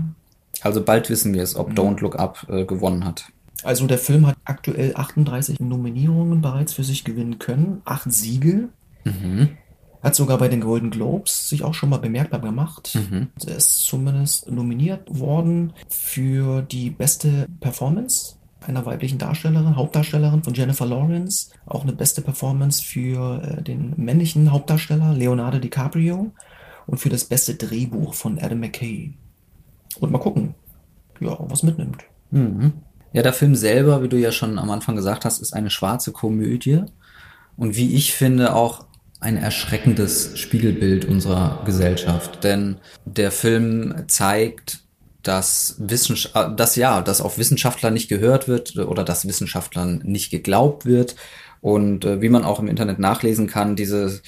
Also 0.61 0.83
bald 0.83 1.09
wissen 1.09 1.33
wir 1.33 1.41
es, 1.41 1.55
ob 1.55 1.69
mhm. 1.69 1.75
Don't 1.75 2.01
Look 2.01 2.19
Up 2.19 2.45
äh, 2.49 2.65
gewonnen 2.65 3.05
hat. 3.05 3.25
Also 3.63 3.87
der 3.87 3.97
Film 3.97 4.27
hat 4.27 4.37
aktuell 4.45 4.93
38 4.95 5.59
Nominierungen 5.59 6.41
bereits 6.41 6.73
für 6.73 6.83
sich 6.83 7.03
gewinnen 7.03 7.39
können, 7.39 7.81
acht 7.85 8.11
Siege. 8.11 8.69
Mhm. 9.03 9.49
Hat 10.01 10.15
sogar 10.15 10.37
bei 10.37 10.49
den 10.49 10.61
Golden 10.61 10.89
Globes 10.89 11.49
sich 11.49 11.63
auch 11.63 11.73
schon 11.73 11.89
mal 11.89 11.97
bemerkbar 11.97 12.41
gemacht. 12.41 12.93
Mhm. 12.95 13.29
Er 13.45 13.55
ist 13.55 13.85
zumindest 13.85 14.51
nominiert 14.51 15.17
worden 15.17 15.73
für 15.87 16.61
die 16.61 16.89
beste 16.89 17.47
Performance 17.61 18.35
einer 18.67 18.85
weiblichen 18.85 19.17
Darstellerin, 19.17 19.75
Hauptdarstellerin 19.75 20.43
von 20.43 20.53
Jennifer 20.53 20.85
Lawrence. 20.85 21.51
Auch 21.65 21.83
eine 21.83 21.93
beste 21.93 22.21
Performance 22.21 22.83
für 22.83 23.41
äh, 23.41 23.61
den 23.61 23.93
männlichen 23.97 24.51
Hauptdarsteller 24.51 25.13
Leonardo 25.13 25.59
DiCaprio 25.59 26.31
und 26.85 26.97
für 26.97 27.09
das 27.09 27.25
beste 27.25 27.55
Drehbuch 27.55 28.13
von 28.13 28.39
Adam 28.39 28.59
McKay. 28.59 29.13
Und 29.99 30.11
mal 30.11 30.19
gucken, 30.19 30.55
ja, 31.19 31.37
was 31.39 31.63
mitnimmt. 31.63 32.03
Mhm. 32.31 32.73
Ja, 33.13 33.21
der 33.21 33.33
Film 33.33 33.55
selber, 33.55 34.01
wie 34.01 34.09
du 34.09 34.17
ja 34.17 34.31
schon 34.31 34.57
am 34.57 34.71
Anfang 34.71 34.95
gesagt 34.95 35.23
hast, 35.23 35.39
ist 35.39 35.53
eine 35.53 35.69
schwarze 35.69 36.11
Komödie 36.11 36.81
und 37.57 37.75
wie 37.75 37.93
ich 37.93 38.13
finde 38.13 38.55
auch 38.55 38.85
ein 39.23 39.37
erschreckendes 39.37 40.37
Spiegelbild 40.37 41.05
unserer 41.05 41.63
Gesellschaft, 41.65 42.43
denn 42.43 42.77
der 43.05 43.31
Film 43.31 44.03
zeigt, 44.07 44.79
dass 45.23 45.77
Wissenschaft, 45.79 46.59
dass 46.59 46.75
ja, 46.75 47.01
dass 47.01 47.21
auf 47.21 47.37
Wissenschaftler 47.37 47.89
nicht 47.89 48.09
gehört 48.09 48.47
wird 48.49 48.75
oder 48.77 49.03
dass 49.05 49.27
Wissenschaftlern 49.27 50.01
nicht 50.03 50.29
geglaubt 50.29 50.85
wird 50.85 51.15
und 51.61 52.03
äh, 52.03 52.21
wie 52.21 52.29
man 52.29 52.43
auch 52.43 52.59
im 52.59 52.67
Internet 52.67 52.99
nachlesen 52.99 53.47
kann, 53.47 53.77
diese 53.77 54.21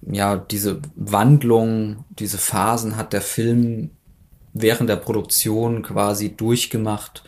ja, 0.00 0.36
diese 0.36 0.80
Wandlung, 0.94 2.04
diese 2.10 2.38
Phasen 2.38 2.96
hat 2.96 3.12
der 3.12 3.20
Film 3.20 3.90
während 4.52 4.88
der 4.88 4.96
Produktion 4.96 5.82
quasi 5.82 6.34
durchgemacht. 6.34 7.24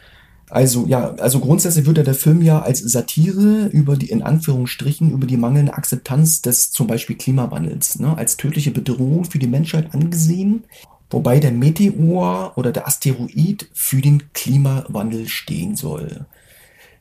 Also 0.50 0.86
ja, 0.86 1.14
also 1.14 1.38
grundsätzlich 1.38 1.86
wird 1.86 1.98
ja 1.98 2.02
der 2.02 2.14
Film 2.14 2.42
ja 2.42 2.60
als 2.60 2.80
Satire 2.80 3.68
über 3.68 3.96
die, 3.96 4.10
in 4.10 4.22
Anführungsstrichen, 4.22 5.12
über 5.12 5.26
die 5.26 5.36
mangelnde 5.36 5.74
Akzeptanz 5.74 6.42
des 6.42 6.72
zum 6.72 6.88
Beispiel 6.88 7.16
Klimawandels, 7.16 8.00
ne, 8.00 8.16
als 8.18 8.36
tödliche 8.36 8.72
Bedrohung 8.72 9.24
für 9.24 9.38
die 9.38 9.46
Menschheit 9.46 9.94
angesehen, 9.94 10.64
wobei 11.08 11.38
der 11.38 11.52
Meteor 11.52 12.52
oder 12.56 12.72
der 12.72 12.88
Asteroid 12.88 13.68
für 13.72 14.00
den 14.00 14.32
Klimawandel 14.32 15.28
stehen 15.28 15.76
soll. 15.76 16.26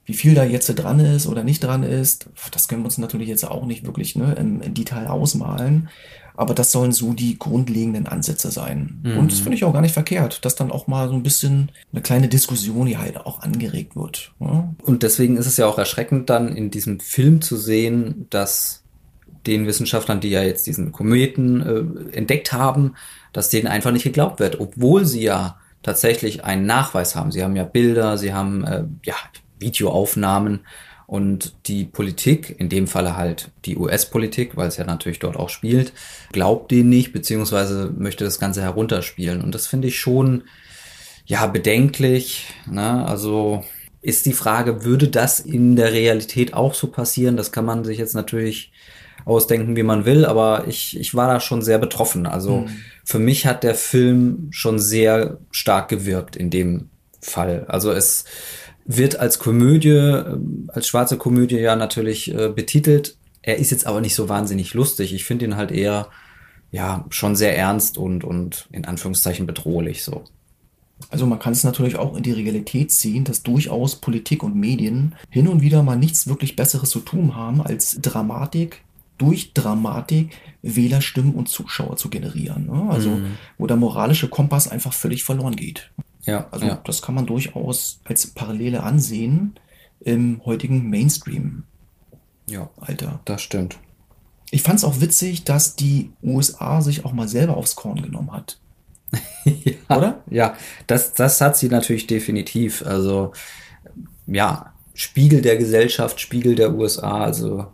Wie 0.05 0.13
viel 0.13 0.35
da 0.35 0.43
jetzt 0.43 0.67
dran 0.67 0.99
ist 0.99 1.25
oder 1.25 1.43
nicht 1.43 1.63
dran 1.63 1.83
ist, 1.83 2.29
das 2.51 2.67
können 2.67 2.81
wir 2.81 2.85
uns 2.85 2.97
natürlich 2.99 3.29
jetzt 3.29 3.45
auch 3.45 3.65
nicht 3.65 3.83
wirklich 3.85 4.15
ne, 4.15 4.33
im 4.33 4.73
Detail 4.75 5.07
ausmalen. 5.07 5.89
Aber 6.39 6.53
das 6.53 6.71
sollen 6.71 6.93
so 6.93 7.11
die 7.11 7.37
grundlegenden 7.37 8.07
Ansätze 8.07 8.49
sein. 8.49 9.01
Mhm. 9.03 9.17
Und 9.17 9.31
das 9.33 9.39
finde 9.41 9.57
ich 9.57 9.65
auch 9.65 9.73
gar 9.73 9.81
nicht 9.81 9.93
verkehrt, 9.93 10.45
dass 10.45 10.55
dann 10.55 10.71
auch 10.71 10.87
mal 10.87 11.09
so 11.09 11.13
ein 11.13 11.21
bisschen 11.21 11.69
eine 11.91 12.01
kleine 12.01 12.29
Diskussion 12.29 12.87
hier 12.87 13.01
halt 13.01 13.17
auch 13.17 13.41
angeregt 13.41 13.97
wird. 13.97 14.31
Ja? 14.39 14.73
Und 14.83 15.03
deswegen 15.03 15.35
ist 15.35 15.47
es 15.47 15.57
ja 15.57 15.67
auch 15.67 15.77
erschreckend, 15.77 16.29
dann 16.29 16.55
in 16.55 16.71
diesem 16.71 17.01
Film 17.01 17.41
zu 17.41 17.57
sehen, 17.57 18.27
dass 18.29 18.83
den 19.47 19.67
Wissenschaftlern, 19.67 20.21
die 20.21 20.29
ja 20.29 20.41
jetzt 20.41 20.65
diesen 20.65 20.93
Kometen 20.93 22.09
äh, 22.11 22.15
entdeckt 22.15 22.53
haben, 22.53 22.95
dass 23.33 23.49
denen 23.49 23.67
einfach 23.67 23.91
nicht 23.91 24.03
geglaubt 24.03 24.39
wird, 24.39 24.61
obwohl 24.61 25.05
sie 25.05 25.23
ja 25.23 25.57
tatsächlich 25.83 26.45
einen 26.45 26.65
Nachweis 26.65 27.17
haben. 27.17 27.33
Sie 27.33 27.43
haben 27.43 27.57
ja 27.57 27.65
Bilder, 27.65 28.17
sie 28.17 28.33
haben 28.33 28.63
äh, 28.63 28.85
ja 29.03 29.15
Videoaufnahmen 29.59 30.61
und 31.09 31.55
die 31.67 31.85
Politik, 31.85 32.55
in 32.59 32.69
dem 32.69 32.87
Falle 32.87 33.17
halt 33.17 33.51
die 33.65 33.77
US-Politik, 33.77 34.55
weil 34.57 34.67
es 34.67 34.77
ja 34.77 34.85
natürlich 34.85 35.19
dort 35.19 35.37
auch 35.37 35.49
spielt, 35.49 35.91
glaubt 36.31 36.69
denen 36.71 36.89
nicht, 36.89 37.13
beziehungsweise 37.13 37.91
möchte 37.97 38.23
das 38.23 38.39
Ganze 38.39 38.61
herunterspielen. 38.61 39.41
Und 39.41 39.55
das 39.55 39.65
finde 39.67 39.87
ich 39.87 39.99
schon, 39.99 40.43
ja, 41.25 41.47
bedenklich. 41.47 42.45
Ne? 42.69 43.05
Also 43.05 43.63
ist 44.01 44.25
die 44.25 44.33
Frage, 44.33 44.83
würde 44.83 45.07
das 45.09 45.39
in 45.39 45.75
der 45.75 45.93
Realität 45.93 46.53
auch 46.53 46.73
so 46.73 46.87
passieren? 46.87 47.37
Das 47.37 47.51
kann 47.51 47.65
man 47.65 47.83
sich 47.83 47.97
jetzt 47.97 48.15
natürlich 48.15 48.71
ausdenken, 49.25 49.75
wie 49.75 49.83
man 49.83 50.05
will, 50.05 50.25
aber 50.25 50.67
ich, 50.67 50.97
ich 50.99 51.13
war 51.15 51.27
da 51.27 51.39
schon 51.39 51.61
sehr 51.61 51.77
betroffen. 51.79 52.25
Also 52.25 52.61
Mhm. 52.61 52.69
für 53.03 53.19
mich 53.19 53.45
hat 53.45 53.63
der 53.63 53.75
Film 53.75 54.47
schon 54.51 54.79
sehr 54.79 55.39
stark 55.51 55.89
gewirkt 55.89 56.35
in 56.35 56.49
dem 56.49 56.89
Fall. 57.21 57.65
Also 57.67 57.91
es 57.91 58.23
wird 58.91 59.19
als 59.19 59.37
Komödie, 59.37 59.89
ähm, 59.89 60.67
als 60.73 60.87
schwarze 60.87 61.17
Komödie 61.17 61.57
ja 61.59 61.75
natürlich 61.75 62.33
äh, 62.33 62.49
betitelt. 62.49 63.15
Er 63.43 63.57
ist 63.57 63.69
jetzt 63.69 63.85
aber 63.85 64.01
nicht 64.01 64.15
so 64.15 64.29
wahnsinnig 64.29 64.73
lustig. 64.73 65.13
Ich 65.13 65.25
finde 65.25 65.45
ihn 65.45 65.55
halt 65.55 65.69
eher, 65.71 66.07
ja, 66.71 67.05
schon 67.09 67.35
sehr 67.35 67.55
ernst 67.55 67.99
und, 67.99 68.23
und 68.23 68.67
in 68.71 68.85
Anführungszeichen 68.85 69.45
bedrohlich 69.45 70.03
so. 70.03 70.23
Also 71.11 71.27
man 71.27 71.37
kann 71.37 71.53
es 71.53 71.63
natürlich 71.63 71.97
auch 71.97 72.17
in 72.17 72.23
die 72.23 72.31
Realität 72.31 72.91
ziehen, 72.91 73.23
dass 73.23 73.43
durchaus 73.43 73.95
Politik 73.95 74.41
und 74.41 74.55
Medien 74.55 75.13
hin 75.29 75.47
und 75.47 75.61
wieder 75.61 75.83
mal 75.83 75.95
nichts 75.95 76.27
wirklich 76.27 76.55
Besseres 76.55 76.89
zu 76.89 76.99
tun 76.99 77.35
haben, 77.35 77.61
als 77.61 77.99
Dramatik 78.01 78.81
durch 79.19 79.53
Dramatik 79.53 80.31
Wählerstimmen 80.63 81.35
und 81.35 81.47
Zuschauer 81.47 81.95
zu 81.97 82.09
generieren. 82.09 82.65
Ne? 82.65 82.87
Also 82.89 83.09
Mhm. 83.11 83.37
wo 83.59 83.67
der 83.67 83.77
moralische 83.77 84.29
Kompass 84.29 84.67
einfach 84.67 84.93
völlig 84.93 85.23
verloren 85.23 85.55
geht. 85.55 85.91
Ja, 86.29 86.47
Also 86.51 86.67
ja. 86.67 86.79
das 86.83 87.01
kann 87.01 87.15
man 87.15 87.25
durchaus 87.25 87.99
als 88.05 88.27
Parallele 88.27 88.83
ansehen 88.83 89.55
im 89.99 90.41
heutigen 90.45 90.89
Mainstream-Alter. 90.89 93.05
Ja, 93.05 93.19
das 93.25 93.41
stimmt. 93.41 93.77
Ich 94.51 94.63
fand 94.63 94.79
es 94.79 94.83
auch 94.83 95.01
witzig, 95.01 95.43
dass 95.43 95.75
die 95.75 96.11
USA 96.23 96.81
sich 96.81 97.05
auch 97.05 97.13
mal 97.13 97.27
selber 97.27 97.57
aufs 97.57 97.75
Korn 97.75 98.01
genommen 98.01 98.31
hat. 98.31 98.59
ja, 99.43 99.73
Oder? 99.89 100.23
Ja, 100.29 100.55
das, 100.87 101.13
das 101.13 101.41
hat 101.41 101.57
sie 101.57 101.67
natürlich 101.67 102.07
definitiv. 102.07 102.85
Also, 102.85 103.33
ja, 104.25 104.73
Spiegel 104.93 105.41
der 105.41 105.57
Gesellschaft, 105.57 106.19
Spiegel 106.19 106.55
der 106.55 106.73
USA, 106.73 107.23
also 107.23 107.67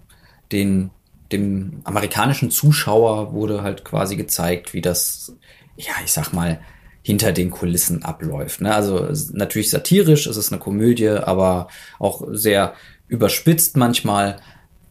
den, 0.51 0.91
dem 1.31 1.81
amerikanischen 1.83 2.51
Zuschauer 2.51 3.33
wurde 3.33 3.63
halt 3.63 3.83
quasi 3.83 4.15
gezeigt, 4.15 4.73
wie 4.73 4.81
das, 4.81 5.35
ja, 5.75 5.93
ich 6.03 6.11
sag 6.11 6.33
mal, 6.33 6.59
hinter 7.05 7.33
den 7.33 7.51
Kulissen 7.51 8.03
abläuft. 8.03 8.61
Ne? 8.61 8.73
Also 8.73 9.07
natürlich 9.31 9.69
satirisch, 9.69 10.25
es 10.25 10.37
ist 10.37 10.51
eine 10.51 10.59
Komödie, 10.59 11.09
aber 11.09 11.67
auch 11.99 12.23
sehr 12.31 12.73
überspitzt 13.07 13.77
manchmal. 13.77 14.37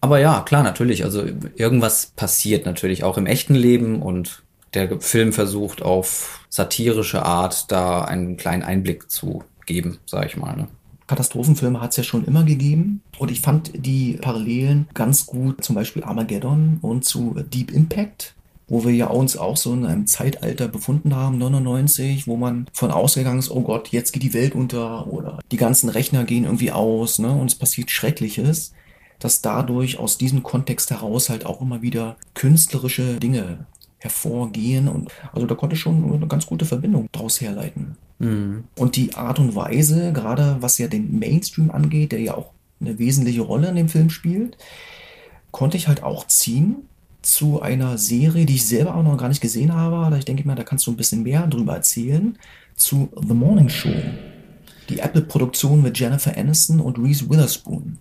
Aber 0.00 0.20
ja, 0.20 0.42
klar, 0.42 0.62
natürlich. 0.62 1.02
Also 1.02 1.24
irgendwas 1.56 2.12
passiert 2.14 2.66
natürlich 2.66 3.02
auch 3.02 3.18
im 3.18 3.26
echten 3.26 3.56
Leben 3.56 4.00
und 4.00 4.44
der 4.74 5.00
Film 5.00 5.32
versucht 5.32 5.82
auf 5.82 6.46
satirische 6.50 7.24
Art 7.24 7.72
da 7.72 8.02
einen 8.02 8.36
kleinen 8.36 8.62
Einblick 8.62 9.10
zu 9.10 9.42
geben, 9.66 9.98
sag 10.06 10.26
ich 10.26 10.36
mal. 10.36 10.56
Ne? 10.56 10.68
Katastrophenfilme 11.08 11.80
hat 11.80 11.90
es 11.90 11.96
ja 11.96 12.04
schon 12.04 12.24
immer 12.26 12.44
gegeben. 12.44 13.02
Und 13.18 13.32
ich 13.32 13.40
fand 13.40 13.72
die 13.74 14.18
Parallelen 14.20 14.86
ganz 14.94 15.26
gut, 15.26 15.64
zum 15.64 15.74
Beispiel 15.74 16.04
Armageddon 16.04 16.78
und 16.80 17.04
zu 17.04 17.34
Deep 17.52 17.72
Impact, 17.72 18.36
wo 18.66 18.84
wir 18.84 18.92
ja 18.92 19.08
uns 19.08 19.36
auch 19.36 19.56
so 19.56 19.72
in 19.72 19.84
einem 19.84 20.06
Zeitalter 20.06 20.68
befunden 20.68 21.14
haben, 21.14 21.38
99, 21.38 22.26
wo 22.26 22.36
man 22.36 22.66
von 22.72 22.90
ausgegangen 22.90 23.38
ist, 23.38 23.50
oh 23.50 23.60
Gott, 23.60 23.88
jetzt 23.88 24.12
geht 24.12 24.22
die 24.22 24.34
Welt 24.34 24.54
unter 24.54 25.06
oder 25.06 25.38
die 25.50 25.56
ganzen 25.56 25.88
Rechner 25.88 26.24
gehen 26.24 26.44
irgendwie 26.44 26.72
aus 26.72 27.18
ne, 27.18 27.30
und 27.30 27.50
es 27.50 27.58
passiert 27.58 27.90
Schreckliches, 27.90 28.72
dass 29.18 29.42
dadurch 29.42 29.98
aus 29.98 30.18
diesem 30.18 30.42
Kontext 30.42 30.90
heraus 30.90 31.28
halt 31.28 31.46
auch 31.46 31.60
immer 31.60 31.82
wieder 31.82 32.16
künstlerische 32.34 33.16
Dinge 33.16 33.66
hervorgehen. 33.98 34.88
Und 34.88 35.10
also 35.32 35.46
da 35.46 35.54
konnte 35.54 35.74
ich 35.74 35.80
schon 35.80 36.12
eine 36.12 36.26
ganz 36.26 36.46
gute 36.46 36.64
Verbindung 36.64 37.08
daraus 37.12 37.40
herleiten. 37.40 37.96
Mhm. 38.18 38.64
Und 38.76 38.96
die 38.96 39.14
Art 39.14 39.38
und 39.38 39.56
Weise, 39.56 40.12
gerade 40.12 40.56
was 40.60 40.78
ja 40.78 40.88
den 40.88 41.18
Mainstream 41.18 41.70
angeht, 41.70 42.12
der 42.12 42.20
ja 42.20 42.34
auch 42.34 42.52
eine 42.80 42.98
wesentliche 42.98 43.42
Rolle 43.42 43.68
in 43.68 43.76
dem 43.76 43.88
Film 43.88 44.10
spielt, 44.10 44.58
konnte 45.50 45.76
ich 45.76 45.88
halt 45.88 46.02
auch 46.02 46.26
ziehen 46.26 46.88
zu 47.24 47.62
einer 47.62 47.98
Serie, 47.98 48.46
die 48.46 48.56
ich 48.56 48.66
selber 48.66 48.94
auch 48.94 49.02
noch 49.02 49.16
gar 49.16 49.28
nicht 49.28 49.40
gesehen 49.40 49.74
habe. 49.74 50.10
Da 50.10 50.16
ich 50.16 50.24
denke 50.24 50.46
mal, 50.46 50.54
da 50.54 50.62
kannst 50.62 50.86
du 50.86 50.90
ein 50.90 50.96
bisschen 50.96 51.22
mehr 51.22 51.46
drüber 51.46 51.74
erzählen. 51.74 52.38
Zu 52.76 53.08
The 53.16 53.34
Morning 53.34 53.68
Show. 53.68 53.94
Die 54.88 54.98
Apple-Produktion 54.98 55.82
mit 55.82 55.98
Jennifer 55.98 56.36
Aniston 56.36 56.80
und 56.80 56.98
Reese 56.98 57.30
Witherspoon. 57.30 57.98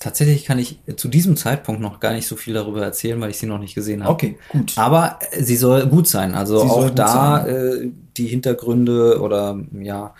Tatsächlich 0.00 0.44
kann 0.44 0.58
ich 0.58 0.78
zu 0.96 1.08
diesem 1.08 1.36
Zeitpunkt 1.36 1.80
noch 1.80 2.00
gar 2.00 2.12
nicht 2.12 2.26
so 2.26 2.36
viel 2.36 2.54
darüber 2.54 2.82
erzählen, 2.82 3.20
weil 3.20 3.30
ich 3.30 3.38
sie 3.38 3.46
noch 3.46 3.58
nicht 3.58 3.74
gesehen 3.74 4.04
habe. 4.04 4.12
Okay, 4.12 4.38
gut. 4.48 4.72
Aber 4.76 5.18
äh, 5.30 5.42
sie 5.42 5.56
soll 5.56 5.86
gut 5.86 6.06
sein. 6.06 6.34
Also 6.34 6.60
Sie 6.60 6.68
auch 6.68 6.90
da 6.90 7.46
äh, 7.46 7.90
die 8.16 8.26
Hintergründe 8.26 9.20
oder 9.20 9.58
ja 9.72 10.14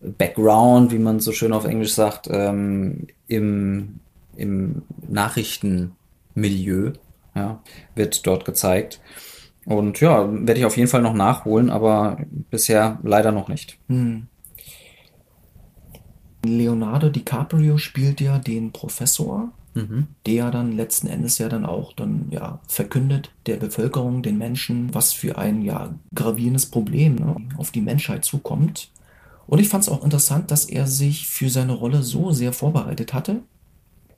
Background, 0.00 0.92
wie 0.92 0.98
man 0.98 1.20
so 1.20 1.32
schön 1.32 1.52
auf 1.52 1.64
Englisch 1.64 1.94
sagt, 1.94 2.28
ähm, 2.30 3.08
im, 3.26 4.00
im 4.36 4.82
Nachrichtenmilieu 5.08 6.92
ja, 7.36 7.62
wird 7.94 8.26
dort 8.26 8.44
gezeigt. 8.44 9.00
Und 9.64 10.00
ja, 10.00 10.28
werde 10.30 10.58
ich 10.58 10.64
auf 10.64 10.76
jeden 10.76 10.88
Fall 10.88 11.02
noch 11.02 11.14
nachholen, 11.14 11.70
aber 11.70 12.18
bisher 12.50 12.98
leider 13.02 13.32
noch 13.32 13.48
nicht. 13.48 13.78
Hm. 13.88 14.26
Leonardo 16.44 17.10
DiCaprio 17.10 17.76
spielt 17.76 18.20
ja 18.20 18.38
den 18.38 18.72
Professor, 18.72 19.52
Mhm. 19.76 20.06
der 20.24 20.50
dann 20.50 20.72
letzten 20.72 21.06
Endes 21.06 21.36
ja 21.36 21.50
dann 21.50 21.66
auch 21.66 21.92
dann 21.92 22.28
ja 22.30 22.60
verkündet 22.66 23.30
der 23.44 23.56
Bevölkerung, 23.56 24.22
den 24.22 24.38
Menschen, 24.38 24.94
was 24.94 25.12
für 25.12 25.36
ein 25.36 25.60
ja 25.60 25.94
gravierendes 26.14 26.66
Problem 26.66 27.16
ne, 27.16 27.36
auf 27.58 27.72
die 27.72 27.82
Menschheit 27.82 28.24
zukommt. 28.24 28.90
Und 29.46 29.60
ich 29.60 29.68
fand 29.68 29.84
es 29.84 29.90
auch 29.90 30.02
interessant, 30.02 30.50
dass 30.50 30.64
er 30.64 30.86
sich 30.86 31.26
für 31.28 31.50
seine 31.50 31.74
Rolle 31.74 32.02
so 32.02 32.32
sehr 32.32 32.54
vorbereitet 32.54 33.12
hatte, 33.12 33.42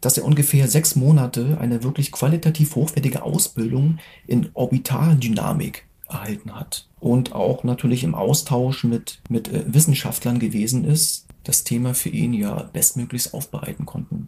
dass 0.01 0.17
er 0.17 0.25
ungefähr 0.25 0.69
sechs 0.69 0.97
Monate 0.97 1.59
eine 1.61 1.83
wirklich 1.83 2.13
qualitativ 2.13 2.75
hochwertige 2.77 3.23
Ausbildung 3.23 3.99
in 4.27 4.51
Orbitaldynamik 4.55 5.85
erhalten 6.09 6.55
hat 6.55 6.87
und 7.01 7.33
auch 7.35 7.65
natürlich 7.65 8.05
im 8.05 8.15
Austausch 8.15 8.85
mit, 8.85 9.21
mit 9.29 9.49
äh, 9.49 9.65
Wissenschaftlern 9.67 10.39
gewesen 10.39 10.85
ist, 10.85 11.27
das 11.45 11.65
Thema 11.65 11.95
für 11.95 12.09
ihn 12.09 12.33
ja 12.33 12.69
bestmöglichst 12.73 13.35
aufbereiten 13.35 13.87
konnten. 13.87 14.27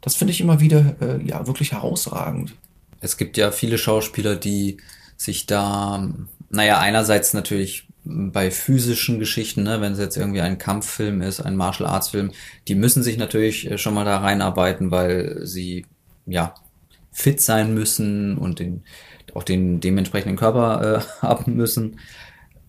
Das 0.00 0.16
finde 0.16 0.32
ich 0.32 0.40
immer 0.40 0.60
wieder 0.60 0.96
äh, 1.00 1.22
ja 1.24 1.46
wirklich 1.46 1.72
herausragend. 1.72 2.54
Es 3.00 3.16
gibt 3.16 3.36
ja 3.36 3.50
viele 3.50 3.78
Schauspieler, 3.78 4.36
die 4.36 4.78
sich 5.16 5.46
da, 5.46 6.08
naja, 6.50 6.78
einerseits 6.78 7.32
natürlich 7.34 7.86
bei 8.04 8.50
physischen 8.50 9.18
Geschichten, 9.18 9.62
ne, 9.62 9.80
wenn 9.80 9.92
es 9.92 9.98
jetzt 9.98 10.16
irgendwie 10.16 10.40
ein 10.40 10.58
Kampffilm 10.58 11.20
ist, 11.22 11.40
ein 11.40 11.56
Martial 11.56 11.88
Arts 11.88 12.08
Film, 12.08 12.32
die 12.68 12.74
müssen 12.74 13.02
sich 13.02 13.18
natürlich 13.18 13.70
äh, 13.70 13.78
schon 13.78 13.94
mal 13.94 14.04
da 14.04 14.18
reinarbeiten, 14.18 14.90
weil 14.90 15.40
sie 15.46 15.86
ja 16.26 16.54
fit 17.12 17.40
sein 17.40 17.74
müssen 17.74 18.38
und 18.38 18.58
den, 18.58 18.84
auch 19.34 19.42
den 19.42 19.80
dementsprechenden 19.80 20.36
Körper 20.36 20.98
äh, 20.98 21.22
haben 21.22 21.56
müssen, 21.56 21.98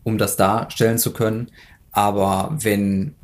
um 0.03 0.17
das 0.17 0.35
darstellen 0.35 0.97
zu 0.97 1.13
können. 1.13 1.51
Aber 1.91 2.57
wenn 2.59 3.15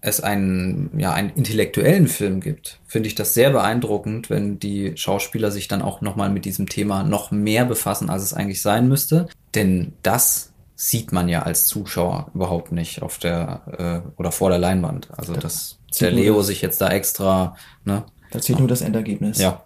es 0.00 0.20
einen, 0.20 0.90
ja, 0.98 1.12
einen 1.12 1.30
intellektuellen 1.30 2.08
Film 2.08 2.40
gibt, 2.40 2.80
finde 2.86 3.06
ich 3.06 3.14
das 3.14 3.34
sehr 3.34 3.50
beeindruckend, 3.50 4.30
wenn 4.30 4.58
die 4.58 4.96
Schauspieler 4.96 5.50
sich 5.50 5.68
dann 5.68 5.80
auch 5.80 6.00
nochmal 6.00 6.28
mit 6.28 6.44
diesem 6.44 6.68
Thema 6.68 7.04
noch 7.04 7.30
mehr 7.30 7.64
befassen, 7.64 8.10
als 8.10 8.24
es 8.24 8.34
eigentlich 8.34 8.62
sein 8.62 8.88
müsste. 8.88 9.28
Denn 9.54 9.92
das 10.02 10.51
sieht 10.82 11.12
man 11.12 11.28
ja 11.28 11.42
als 11.42 11.66
Zuschauer 11.68 12.32
überhaupt 12.34 12.72
nicht 12.72 13.02
auf 13.02 13.18
der 13.18 14.02
äh, 14.04 14.18
oder 14.18 14.32
vor 14.32 14.50
der 14.50 14.58
Leinwand. 14.58 15.16
Also 15.16 15.34
dass 15.34 15.78
der 16.00 16.10
Leo 16.10 16.42
sich 16.42 16.60
jetzt 16.60 16.80
da 16.80 16.88
extra, 16.88 17.54
ne? 17.84 18.04
Da 18.32 18.40
zählt 18.40 18.58
nur 18.58 18.66
das 18.66 18.80
Endergebnis. 18.80 19.38
Ja. 19.38 19.62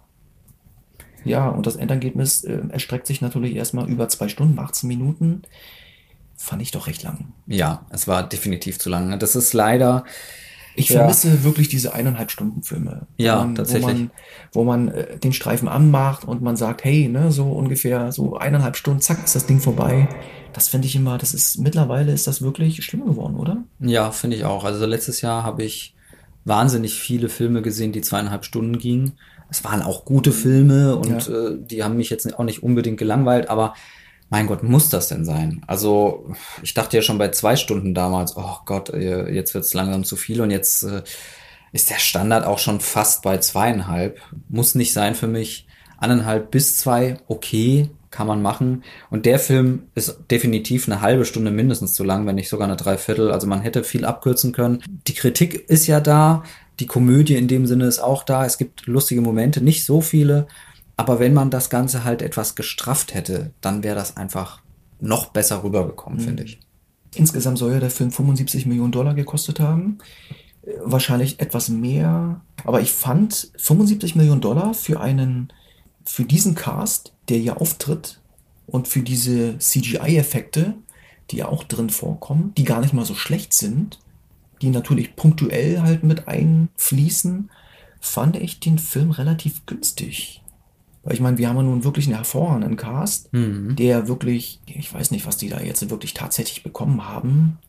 Ja, 1.23 1.49
und 1.49 1.65
das 1.65 1.75
Endergebnis 1.75 2.43
äh, 2.43 2.59
erstreckt 2.69 3.07
sich 3.07 3.21
natürlich 3.21 3.55
erstmal 3.55 3.89
über 3.89 4.07
zwei 4.09 4.27
Stunden, 4.27 4.59
18 4.59 4.87
Minuten. 4.87 5.41
Fand 6.35 6.61
ich 6.61 6.69
doch 6.69 6.85
recht 6.85 7.01
lang. 7.01 7.33
Ja, 7.47 7.87
es 7.89 8.07
war 8.07 8.21
definitiv 8.21 8.77
zu 8.77 8.91
lang. 8.91 9.17
Das 9.17 9.35
ist 9.35 9.53
leider. 9.53 10.05
Ich 10.79 10.91
vermisse 10.91 11.29
ja. 11.29 11.43
wirklich 11.43 11.69
diese 11.69 11.93
eineinhalb 11.95 12.29
Stunden 12.29 12.61
Filme. 12.61 13.07
Ja, 13.17 13.37
man, 13.37 13.55
tatsächlich. 13.55 14.09
Wo 14.53 14.63
man, 14.63 14.87
wo 14.87 14.87
man 14.87 14.87
äh, 14.89 15.17
den 15.17 15.33
Streifen 15.33 15.67
anmacht 15.67 16.23
und 16.23 16.43
man 16.43 16.55
sagt, 16.55 16.83
hey, 16.83 17.07
ne, 17.09 17.31
so 17.31 17.45
ungefähr 17.45 18.11
so 18.11 18.37
eineinhalb 18.37 18.77
Stunden, 18.77 19.01
zack, 19.01 19.23
ist 19.25 19.35
das 19.35 19.47
Ding 19.47 19.59
vorbei. 19.59 20.07
Das 20.53 20.67
finde 20.67 20.87
ich 20.87 20.95
immer, 20.95 21.17
das 21.17 21.33
ist 21.33 21.57
mittlerweile 21.57 22.11
ist 22.11 22.27
das 22.27 22.43
wirklich 22.43 22.83
schlimmer 22.83 23.05
geworden, 23.05 23.35
oder? 23.37 23.63
Ja, 23.79 24.11
finde 24.11 24.37
ich 24.37 24.45
auch. 24.45 24.63
Also 24.65 24.85
letztes 24.85 25.21
Jahr 25.21 25.43
habe 25.43 25.63
ich 25.63 25.95
wahnsinnig 26.45 26.93
viele 26.93 27.27
Filme 27.27 27.63
gesehen, 27.63 27.91
die 27.91 28.01
zweieinhalb 28.01 28.45
Stunden 28.45 28.77
gingen. 28.77 29.13
Es 29.49 29.63
waren 29.63 29.81
auch 29.81 30.05
gute 30.05 30.31
Filme 30.31 30.95
und 30.95 31.27
ja. 31.27 31.33
äh, 31.33 31.57
die 31.59 31.83
haben 31.83 31.97
mich 31.97 32.11
jetzt 32.11 32.37
auch 32.37 32.43
nicht 32.43 32.61
unbedingt 32.61 32.99
gelangweilt, 32.99 33.49
aber 33.49 33.73
mein 34.29 34.47
Gott, 34.47 34.63
muss 34.63 34.89
das 34.89 35.07
denn 35.07 35.25
sein? 35.25 35.61
Also 35.67 36.33
ich 36.61 36.73
dachte 36.73 36.97
ja 36.97 37.03
schon 37.03 37.17
bei 37.17 37.29
zwei 37.29 37.55
Stunden 37.55 37.93
damals, 37.93 38.35
oh 38.35 38.57
Gott, 38.65 38.89
äh, 38.89 39.29
jetzt 39.31 39.53
wird's 39.53 39.73
langsam 39.73 40.03
zu 40.03 40.15
viel 40.15 40.41
und 40.41 40.51
jetzt 40.51 40.83
äh, 40.83 41.03
ist 41.71 41.89
der 41.89 41.99
Standard 41.99 42.45
auch 42.45 42.59
schon 42.59 42.79
fast 42.79 43.23
bei 43.23 43.37
zweieinhalb. 43.37 44.19
Muss 44.49 44.75
nicht 44.75 44.93
sein 44.93 45.15
für 45.15 45.27
mich. 45.27 45.67
Anderthalb 45.97 46.51
bis 46.51 46.77
zwei, 46.77 47.17
okay, 47.27 47.89
kann 48.11 48.27
man 48.27 48.41
machen. 48.41 48.83
Und 49.09 49.25
der 49.25 49.39
Film 49.39 49.83
ist 49.95 50.17
definitiv 50.31 50.87
eine 50.87 51.01
halbe 51.01 51.25
Stunde 51.25 51.51
mindestens 51.51 51.93
zu 51.93 52.03
lang, 52.03 52.25
wenn 52.25 52.35
nicht 52.35 52.49
sogar 52.49 52.67
eine 52.67 52.77
Dreiviertel. 52.77 53.31
Also 53.31 53.47
man 53.47 53.61
hätte 53.61 53.83
viel 53.83 54.05
abkürzen 54.05 54.51
können. 54.51 54.83
Die 55.07 55.13
Kritik 55.13 55.69
ist 55.69 55.87
ja 55.87 55.99
da. 55.99 56.43
Die 56.79 56.87
Komödie 56.87 57.35
in 57.35 57.47
dem 57.47 57.65
Sinne 57.65 57.85
ist 57.85 57.99
auch 57.99 58.23
da. 58.23 58.45
Es 58.45 58.57
gibt 58.57 58.87
lustige 58.87 59.21
Momente, 59.21 59.63
nicht 59.63 59.85
so 59.85 60.01
viele. 60.01 60.47
Aber 60.97 61.19
wenn 61.19 61.33
man 61.33 61.51
das 61.51 61.69
Ganze 61.69 62.03
halt 62.03 62.21
etwas 62.21 62.55
gestrafft 62.55 63.13
hätte, 63.13 63.51
dann 63.61 63.83
wäre 63.83 63.95
das 63.95 64.17
einfach 64.17 64.61
noch 64.99 65.27
besser 65.27 65.63
rübergekommen, 65.63 66.19
mhm. 66.19 66.23
finde 66.23 66.43
ich. 66.43 66.59
Insgesamt 67.15 67.59
soll 67.59 67.71
ja 67.71 67.79
der 67.79 67.91
Film 67.91 68.11
75 68.11 68.65
Millionen 68.65 68.91
Dollar 68.91 69.13
gekostet 69.13 69.59
haben. 69.59 69.99
Äh, 70.63 70.71
wahrscheinlich 70.83 71.39
etwas 71.39 71.69
mehr. 71.69 72.41
Aber 72.65 72.81
ich 72.81 72.91
fand 72.91 73.51
75 73.57 74.15
Millionen 74.15 74.41
Dollar 74.41 74.73
für 74.73 74.99
einen, 74.99 75.53
für 76.03 76.25
diesen 76.25 76.55
Cast, 76.55 77.13
der 77.29 77.37
hier 77.37 77.61
auftritt 77.61 78.19
und 78.65 78.87
für 78.87 79.01
diese 79.01 79.57
CGI-Effekte, 79.59 80.73
die 81.29 81.37
ja 81.37 81.47
auch 81.47 81.63
drin 81.63 81.89
vorkommen, 81.89 82.53
die 82.57 82.63
gar 82.63 82.81
nicht 82.81 82.93
mal 82.93 83.05
so 83.05 83.15
schlecht 83.15 83.53
sind, 83.53 83.99
die 84.61 84.69
natürlich 84.69 85.15
punktuell 85.15 85.81
halt 85.81 86.03
mit 86.03 86.27
einfließen, 86.27 87.51
fand 87.99 88.37
ich 88.37 88.59
den 88.59 88.79
Film 88.79 89.11
relativ 89.11 89.65
günstig. 89.65 90.41
Weil 91.07 91.13
ich 91.13 91.21
meine, 91.21 91.37
wir 91.37 91.47
haben 91.47 91.55
ja 91.55 91.63
nun 91.63 91.85
wirklich 91.85 92.07
einen 92.07 92.17
hervorragenden 92.17 92.75
Cast, 92.75 93.31
mhm. 93.31 93.77
der 93.77 94.09
wirklich, 94.09 94.59
ich 94.65 94.93
weiß 94.93 95.11
nicht, 95.11 95.25
was 95.25 95.37
die 95.37 95.47
da 95.47 95.61
jetzt 95.61 95.89
wirklich 95.89 96.13
tatsächlich 96.13 96.63
bekommen 96.63 97.07
haben. 97.07 97.59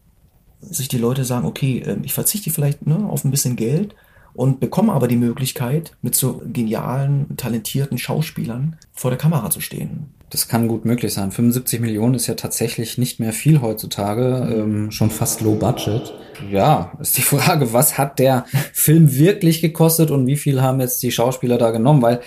Sich 0.61 0.89
die 0.89 0.99
Leute 0.99 1.25
sagen, 1.25 1.47
okay, 1.47 1.85
ähm, 1.87 2.01
ich 2.03 2.15
verzichte 2.15 2.51
vielleicht 2.51 2.85
ne, 2.85 2.97
auf 2.97 3.25
ein 3.25 3.31
bisschen 3.31 3.55
Geld 3.55 3.95
und 4.35 4.59
bekomme 4.59 4.93
aber 4.93 5.07
die 5.07 5.15
Möglichkeit, 5.15 5.93
mit 6.03 6.17
so 6.17 6.43
genialen, 6.53 7.37
talentierten 7.37 7.97
Schauspielern 7.97 8.77
vor 8.93 9.13
der 9.13 9.19
Kamera 9.19 9.51
zu 9.51 9.61
stehen. 9.61 10.07
Das 10.31 10.49
kann 10.49 10.67
gut 10.67 10.85
möglich 10.85 11.15
sein. 11.15 11.31
75 11.31 11.79
Millionen 11.79 12.15
ist 12.15 12.27
ja 12.27 12.35
tatsächlich 12.35 12.99
nicht 12.99 13.21
mehr 13.21 13.33
viel 13.33 13.61
heutzutage, 13.61 14.53
ähm, 14.53 14.91
schon 14.91 15.11
fast 15.11 15.43
low 15.43 15.55
budget. 15.55 16.13
Ja, 16.51 16.91
ist 17.01 17.17
die 17.17 17.23
Frage, 17.37 17.73
was 17.73 17.99
hat 17.99 18.19
der 18.19 18.47
Film 18.73 19.15
wirklich 19.15 19.61
gekostet 19.61 20.11
und 20.11 20.27
wie 20.27 20.37
viel 20.37 20.61
haben 20.61 20.81
jetzt 20.81 21.05
die 21.05 21.13
Schauspieler 21.13 21.57
da 21.57 21.71
genommen? 21.71 22.03
Weil 22.03 22.21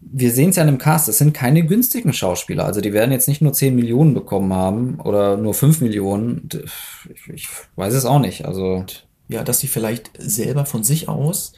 wir 0.00 0.30
sehen 0.30 0.50
es 0.50 0.56
ja 0.56 0.62
in 0.62 0.68
dem 0.68 0.78
Cast, 0.78 1.08
es 1.08 1.18
sind 1.18 1.32
keine 1.32 1.64
günstigen 1.64 2.12
Schauspieler. 2.12 2.64
Also 2.64 2.80
die 2.80 2.92
werden 2.92 3.12
jetzt 3.12 3.28
nicht 3.28 3.42
nur 3.42 3.52
10 3.52 3.74
Millionen 3.74 4.14
bekommen 4.14 4.52
haben 4.52 5.00
oder 5.00 5.36
nur 5.36 5.54
5 5.54 5.80
Millionen. 5.80 6.48
Ich, 7.12 7.34
ich 7.34 7.48
weiß 7.76 7.94
es 7.94 8.04
auch 8.04 8.18
nicht. 8.18 8.44
Also 8.44 8.84
ja, 9.28 9.42
dass 9.42 9.60
sie 9.60 9.68
vielleicht 9.68 10.10
selber 10.18 10.66
von 10.66 10.84
sich 10.84 11.08
aus 11.08 11.52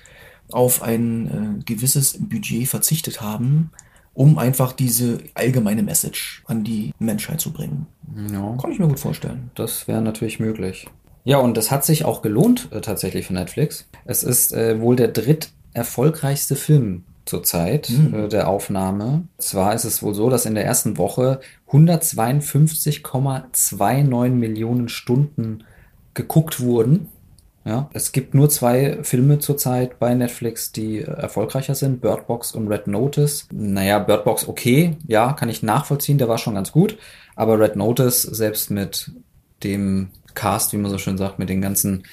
auf 0.52 0.82
ein 0.82 1.60
äh, 1.60 1.64
gewisses 1.64 2.18
Budget 2.20 2.68
verzichtet 2.68 3.20
haben, 3.20 3.72
um 4.14 4.38
einfach 4.38 4.72
diese 4.72 5.18
allgemeine 5.34 5.82
Message 5.82 6.42
an 6.46 6.62
die 6.62 6.92
Menschheit 6.98 7.40
zu 7.40 7.52
bringen. 7.52 7.86
Ja. 8.32 8.56
Kann 8.60 8.72
ich 8.72 8.78
mir 8.78 8.88
gut 8.88 9.00
vorstellen. 9.00 9.50
Das 9.56 9.88
wäre 9.88 10.00
natürlich 10.00 10.38
möglich. 10.38 10.86
Ja, 11.24 11.38
und 11.38 11.56
das 11.56 11.72
hat 11.72 11.84
sich 11.84 12.04
auch 12.04 12.22
gelohnt 12.22 12.68
äh, 12.70 12.80
tatsächlich 12.80 13.26
für 13.26 13.34
Netflix. 13.34 13.88
Es 14.04 14.22
ist 14.22 14.52
äh, 14.52 14.80
wohl 14.80 14.94
der 14.94 15.08
dritt 15.08 15.50
erfolgreichste 15.72 16.54
Film 16.54 17.04
zur 17.26 17.42
Zeit 17.42 17.90
mhm. 17.90 18.14
äh, 18.14 18.28
der 18.28 18.48
Aufnahme. 18.48 19.24
Zwar 19.36 19.74
ist 19.74 19.84
es 19.84 20.02
wohl 20.02 20.14
so, 20.14 20.30
dass 20.30 20.46
in 20.46 20.54
der 20.54 20.64
ersten 20.64 20.96
Woche 20.96 21.40
152,29 21.70 24.30
Millionen 24.30 24.88
Stunden 24.88 25.64
geguckt 26.14 26.60
wurden. 26.60 27.10
Ja, 27.64 27.90
es 27.92 28.12
gibt 28.12 28.32
nur 28.32 28.48
zwei 28.48 29.02
Filme 29.02 29.40
zurzeit 29.40 29.98
bei 29.98 30.14
Netflix, 30.14 30.70
die 30.70 31.00
erfolgreicher 31.00 31.74
sind, 31.74 32.00
Bird 32.00 32.28
Box 32.28 32.52
und 32.52 32.68
Red 32.68 32.86
Notice. 32.86 33.48
Naja, 33.52 33.98
Bird 33.98 34.24
Box 34.24 34.46
okay, 34.46 34.96
ja, 35.08 35.32
kann 35.32 35.48
ich 35.48 35.64
nachvollziehen, 35.64 36.18
der 36.18 36.28
war 36.28 36.38
schon 36.38 36.54
ganz 36.54 36.70
gut, 36.70 36.96
aber 37.34 37.58
Red 37.58 37.74
Notice, 37.74 38.22
selbst 38.22 38.70
mit 38.70 39.10
dem 39.64 40.10
Cast, 40.34 40.72
wie 40.72 40.76
man 40.76 40.92
so 40.92 40.98
schön 40.98 41.18
sagt, 41.18 41.40
mit 41.40 41.48
den 41.48 41.60
ganzen 41.60 42.04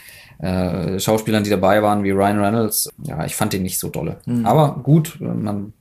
äh, 0.44 1.00
Schauspielern, 1.00 1.44
die 1.44 1.50
dabei 1.50 1.82
waren, 1.82 2.04
wie 2.04 2.12
Ryan 2.12 2.40
Reynolds. 2.40 2.90
Ja, 3.04 3.26
ich 3.26 3.36
fand 3.36 3.54
den 3.54 3.64
nicht 3.64 3.80
so 3.80 3.90
dolle. 3.90 4.18
Mhm. 4.26 4.46
Aber 4.46 4.80
gut, 4.84 5.18
man 5.20 5.74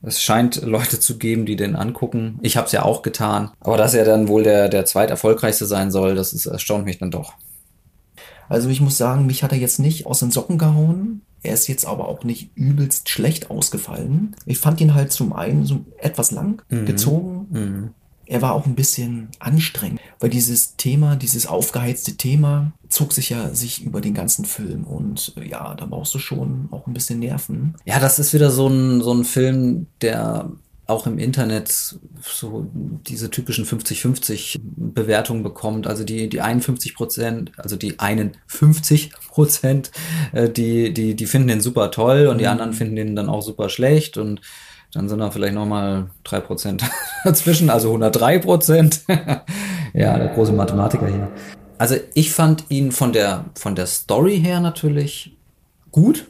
es 0.00 0.22
scheint 0.22 0.62
Leute 0.62 1.00
zu 1.00 1.18
geben, 1.18 1.44
die 1.44 1.56
den 1.56 1.74
angucken. 1.74 2.38
Ich 2.42 2.56
habe 2.56 2.66
es 2.66 2.72
ja 2.72 2.84
auch 2.84 3.02
getan. 3.02 3.50
Aber 3.58 3.76
dass 3.76 3.94
er 3.94 4.04
dann 4.04 4.28
wohl 4.28 4.44
der, 4.44 4.68
der 4.68 4.84
zweiterfolgreichste 4.84 5.66
sein 5.66 5.90
soll, 5.90 6.14
das 6.14 6.32
ist, 6.32 6.46
erstaunt 6.46 6.84
mich 6.84 6.98
dann 6.98 7.10
doch. 7.10 7.32
Also 8.48 8.68
ich 8.68 8.80
muss 8.80 8.96
sagen, 8.96 9.26
mich 9.26 9.42
hat 9.42 9.50
er 9.50 9.58
jetzt 9.58 9.80
nicht 9.80 10.06
aus 10.06 10.20
den 10.20 10.30
Socken 10.30 10.56
gehauen. 10.56 11.22
Er 11.42 11.54
ist 11.54 11.66
jetzt 11.66 11.84
aber 11.84 12.06
auch 12.06 12.22
nicht 12.22 12.52
übelst 12.54 13.08
schlecht 13.08 13.50
ausgefallen. 13.50 14.36
Ich 14.46 14.58
fand 14.58 14.80
ihn 14.80 14.94
halt 14.94 15.12
zum 15.12 15.32
einen 15.32 15.66
so 15.66 15.84
etwas 15.98 16.30
lang 16.30 16.62
mhm. 16.68 16.86
gezogen. 16.86 17.46
Mhm 17.50 17.94
er 18.28 18.42
war 18.42 18.52
auch 18.52 18.66
ein 18.66 18.74
bisschen 18.74 19.28
anstrengend, 19.38 20.00
weil 20.20 20.28
dieses 20.30 20.76
Thema, 20.76 21.16
dieses 21.16 21.46
aufgeheizte 21.46 22.16
Thema 22.16 22.72
zog 22.90 23.12
sich 23.12 23.30
ja 23.30 23.54
sich 23.54 23.82
über 23.82 24.00
den 24.00 24.14
ganzen 24.14 24.44
Film 24.44 24.84
und 24.84 25.32
äh, 25.36 25.48
ja, 25.48 25.74
da 25.74 25.86
brauchst 25.86 26.14
du 26.14 26.18
schon 26.18 26.68
auch 26.70 26.86
ein 26.86 26.92
bisschen 26.92 27.18
Nerven. 27.20 27.74
Ja, 27.84 27.98
das 27.98 28.18
ist 28.18 28.34
wieder 28.34 28.50
so 28.50 28.68
ein, 28.68 29.00
so 29.00 29.12
ein 29.12 29.24
Film, 29.24 29.86
der 30.02 30.50
auch 30.86 31.06
im 31.06 31.18
Internet 31.18 31.98
so 32.22 32.70
diese 32.72 33.30
typischen 33.30 33.66
50-50 33.66 34.58
Bewertungen 34.62 35.42
bekommt. 35.42 35.86
Also 35.86 36.02
die, 36.02 36.30
die 36.30 36.40
51 36.40 36.94
Prozent, 36.94 37.52
also 37.58 37.76
die 37.76 37.98
einen 37.98 38.38
50 38.46 39.10
Prozent, 39.28 39.90
äh, 40.32 40.48
die, 40.48 40.92
die, 40.94 41.14
die 41.14 41.26
finden 41.26 41.48
den 41.48 41.60
super 41.60 41.90
toll 41.90 42.26
und 42.26 42.38
die 42.38 42.44
mhm. 42.44 42.52
anderen 42.52 42.72
finden 42.72 42.96
den 42.96 43.16
dann 43.16 43.28
auch 43.28 43.42
super 43.42 43.68
schlecht 43.68 44.16
und 44.16 44.40
dann 44.92 45.08
sind 45.08 45.18
da 45.18 45.30
vielleicht 45.30 45.54
nochmal 45.54 46.10
drei 46.24 46.40
Prozent 46.40 46.82
dazwischen, 47.24 47.70
also 47.70 47.88
103 47.88 48.38
Prozent. 48.38 49.02
ja, 49.94 50.18
der 50.18 50.28
große 50.28 50.52
Mathematiker 50.52 51.06
hier. 51.06 51.28
Also 51.76 51.96
ich 52.14 52.32
fand 52.32 52.64
ihn 52.70 52.90
von 52.90 53.12
der, 53.12 53.44
von 53.54 53.74
der 53.74 53.86
Story 53.86 54.40
her 54.40 54.60
natürlich 54.60 55.36
gut. 55.92 56.26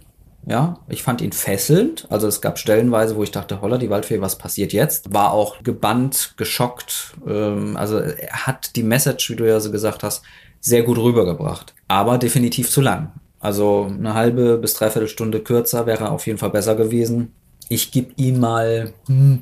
Ja, 0.46 0.78
ich 0.88 1.02
fand 1.02 1.20
ihn 1.20 1.32
fesselnd. 1.32 2.06
Also 2.10 2.26
es 2.26 2.40
gab 2.40 2.58
Stellenweise, 2.58 3.16
wo 3.16 3.22
ich 3.22 3.30
dachte, 3.30 3.60
holla, 3.60 3.76
die 3.76 3.90
Waldfee, 3.90 4.20
was 4.20 4.38
passiert 4.38 4.72
jetzt? 4.72 5.12
War 5.12 5.32
auch 5.32 5.62
gebannt, 5.62 6.34
geschockt. 6.36 7.16
Ähm, 7.26 7.76
also 7.76 7.98
er 7.98 8.46
hat 8.46 8.74
die 8.76 8.82
Message, 8.82 9.30
wie 9.30 9.36
du 9.36 9.46
ja 9.46 9.60
so 9.60 9.70
gesagt 9.70 10.02
hast, 10.02 10.22
sehr 10.60 10.82
gut 10.82 10.98
rübergebracht. 10.98 11.74
Aber 11.86 12.18
definitiv 12.18 12.70
zu 12.70 12.80
lang. 12.80 13.12
Also 13.40 13.90
eine 13.90 14.14
halbe 14.14 14.58
bis 14.58 14.74
dreiviertel 14.74 15.08
Stunde 15.08 15.40
kürzer 15.40 15.86
wäre 15.86 16.10
auf 16.10 16.26
jeden 16.26 16.38
Fall 16.38 16.50
besser 16.50 16.74
gewesen. 16.74 17.34
Ich 17.68 17.90
gebe 17.90 18.12
ihm 18.16 18.40
mal 18.40 18.92
hm, 19.06 19.40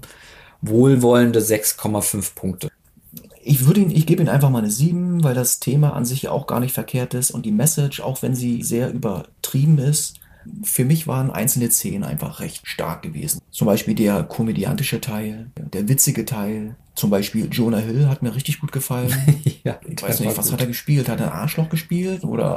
wohlwollende 0.63 1.41
6,5 1.41 2.35
Punkte. 2.35 2.71
Ich 3.43 3.65
würde 3.65 3.81
ihn, 3.81 3.91
ich 3.91 4.07
gebe 4.07 4.23
ihm 4.23 4.29
einfach 4.29 4.51
mal 4.51 4.59
eine 4.59 4.71
7, 4.71 5.23
weil 5.23 5.35
das 5.35 5.61
Thema 5.61 5.93
an 5.93 6.05
sich 6.05 6.23
ja 6.23 6.33
auch 6.33 6.47
gar 6.47 6.59
nicht 6.59 6.75
verkehrt 6.75 7.15
ist 7.15 7.31
und 7.31 7.47
die 7.47 7.53
Message, 7.53 8.01
auch 8.01 8.23
wenn 8.23 8.35
sie 8.35 8.63
sehr 8.63 8.93
übertrieben 8.93 9.79
ist, 9.79 10.19
für 10.63 10.85
mich 10.85 11.07
waren 11.07 11.31
einzelne 11.31 11.71
Szenen 11.71 12.05
einfach 12.05 12.41
recht 12.41 12.67
stark 12.67 13.03
gewesen. 13.03 13.41
Zum 13.51 13.67
Beispiel 13.67 13.95
der 13.95 14.23
komödiantische 14.25 15.01
Teil, 15.01 15.51
der 15.57 15.89
witzige 15.89 16.25
Teil. 16.25 16.77
Zum 16.95 17.11
Beispiel 17.11 17.49
Jonah 17.51 17.79
Hill 17.79 18.09
hat 18.09 18.23
mir 18.23 18.35
richtig 18.35 18.61
gut 18.61 18.73
gefallen. 18.73 19.13
ja, 19.65 19.79
ich 19.87 20.03
weiß 20.03 20.21
nicht, 20.21 20.37
was 20.37 20.47
gut. 20.47 20.53
hat 20.55 20.61
er 20.61 20.67
gespielt? 20.67 21.09
Hat 21.09 21.21
er 21.21 21.35
Arschloch 21.35 21.69
gespielt? 21.69 22.25
Oder 22.25 22.57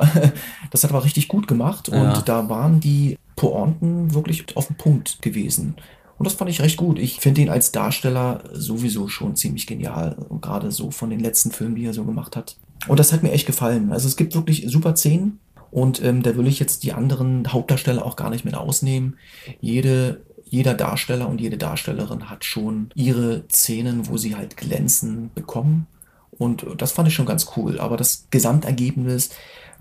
das 0.71 0.84
hat 0.84 0.91
er 0.91 0.95
aber 0.95 1.05
richtig 1.05 1.27
gut 1.27 1.47
gemacht. 1.47 1.89
Und 1.89 1.97
ja. 1.97 2.21
da 2.21 2.47
waren 2.49 2.79
die 2.79 3.17
Pointen 3.39 4.13
wirklich 4.13 4.58
auf 4.58 4.67
den 4.67 4.75
Punkt 4.75 5.21
gewesen. 5.21 5.75
Und 6.17 6.25
das 6.25 6.34
fand 6.34 6.52
ich 6.52 6.62
recht 6.62 6.75
gut. 6.75 6.99
Ich 6.99 7.21
finde 7.21 7.39
ihn 7.39 7.49
als 7.49 7.71
Darsteller 7.71 8.43
sowieso 8.52 9.08
schon 9.08 9.38
ziemlich 9.38 9.65
genial. 9.65 10.17
Gerade 10.41 10.73
so 10.73 10.91
von 10.91 11.10
den 11.10 11.21
letzten 11.21 11.52
Filmen, 11.52 11.75
die 11.75 11.86
er 11.86 11.93
so 11.93 12.04
gemacht 12.04 12.36
hat. 12.36 12.58
Und 12.89 12.99
das 12.99 13.13
hat 13.13 13.23
mir 13.23 13.32
echt 13.32 13.47
gefallen. 13.47 13.93
Also 13.93 14.10
es 14.10 14.17
gibt 14.17 14.36
wirklich 14.36 14.65
super 14.67 14.93
Szenen. 14.93 15.39
Und 15.71 16.04
ähm, 16.04 16.21
da 16.21 16.36
will 16.36 16.47
ich 16.47 16.60
jetzt 16.60 16.84
die 16.84 16.91
anderen 16.91 17.54
Hauptdarsteller 17.54 18.06
auch 18.06 18.17
gar 18.17 18.30
nicht 18.30 18.43
mit 18.43 18.56
ausnehmen. 18.56 19.15
Jede, 19.62 20.19
jeder 20.43 20.73
Darsteller 20.73 21.30
und 21.30 21.39
jede 21.39 21.58
Darstellerin 21.58 22.30
hat 22.30 22.43
schon 22.43 22.89
ihre 22.93 23.45
Szenen, 23.49 24.10
wo 24.10 24.17
sie 24.17 24.36
halt 24.36 24.58
glänzen, 24.58 25.32
bekommen. 25.34 25.88
Und 26.32 26.65
das 26.78 26.91
fand 26.91 27.08
ich 27.08 27.13
schon 27.13 27.25
ganz 27.25 27.52
cool. 27.56 27.80
Aber 27.80 27.95
das 27.95 28.28
Gesamtergebnis 28.32 29.30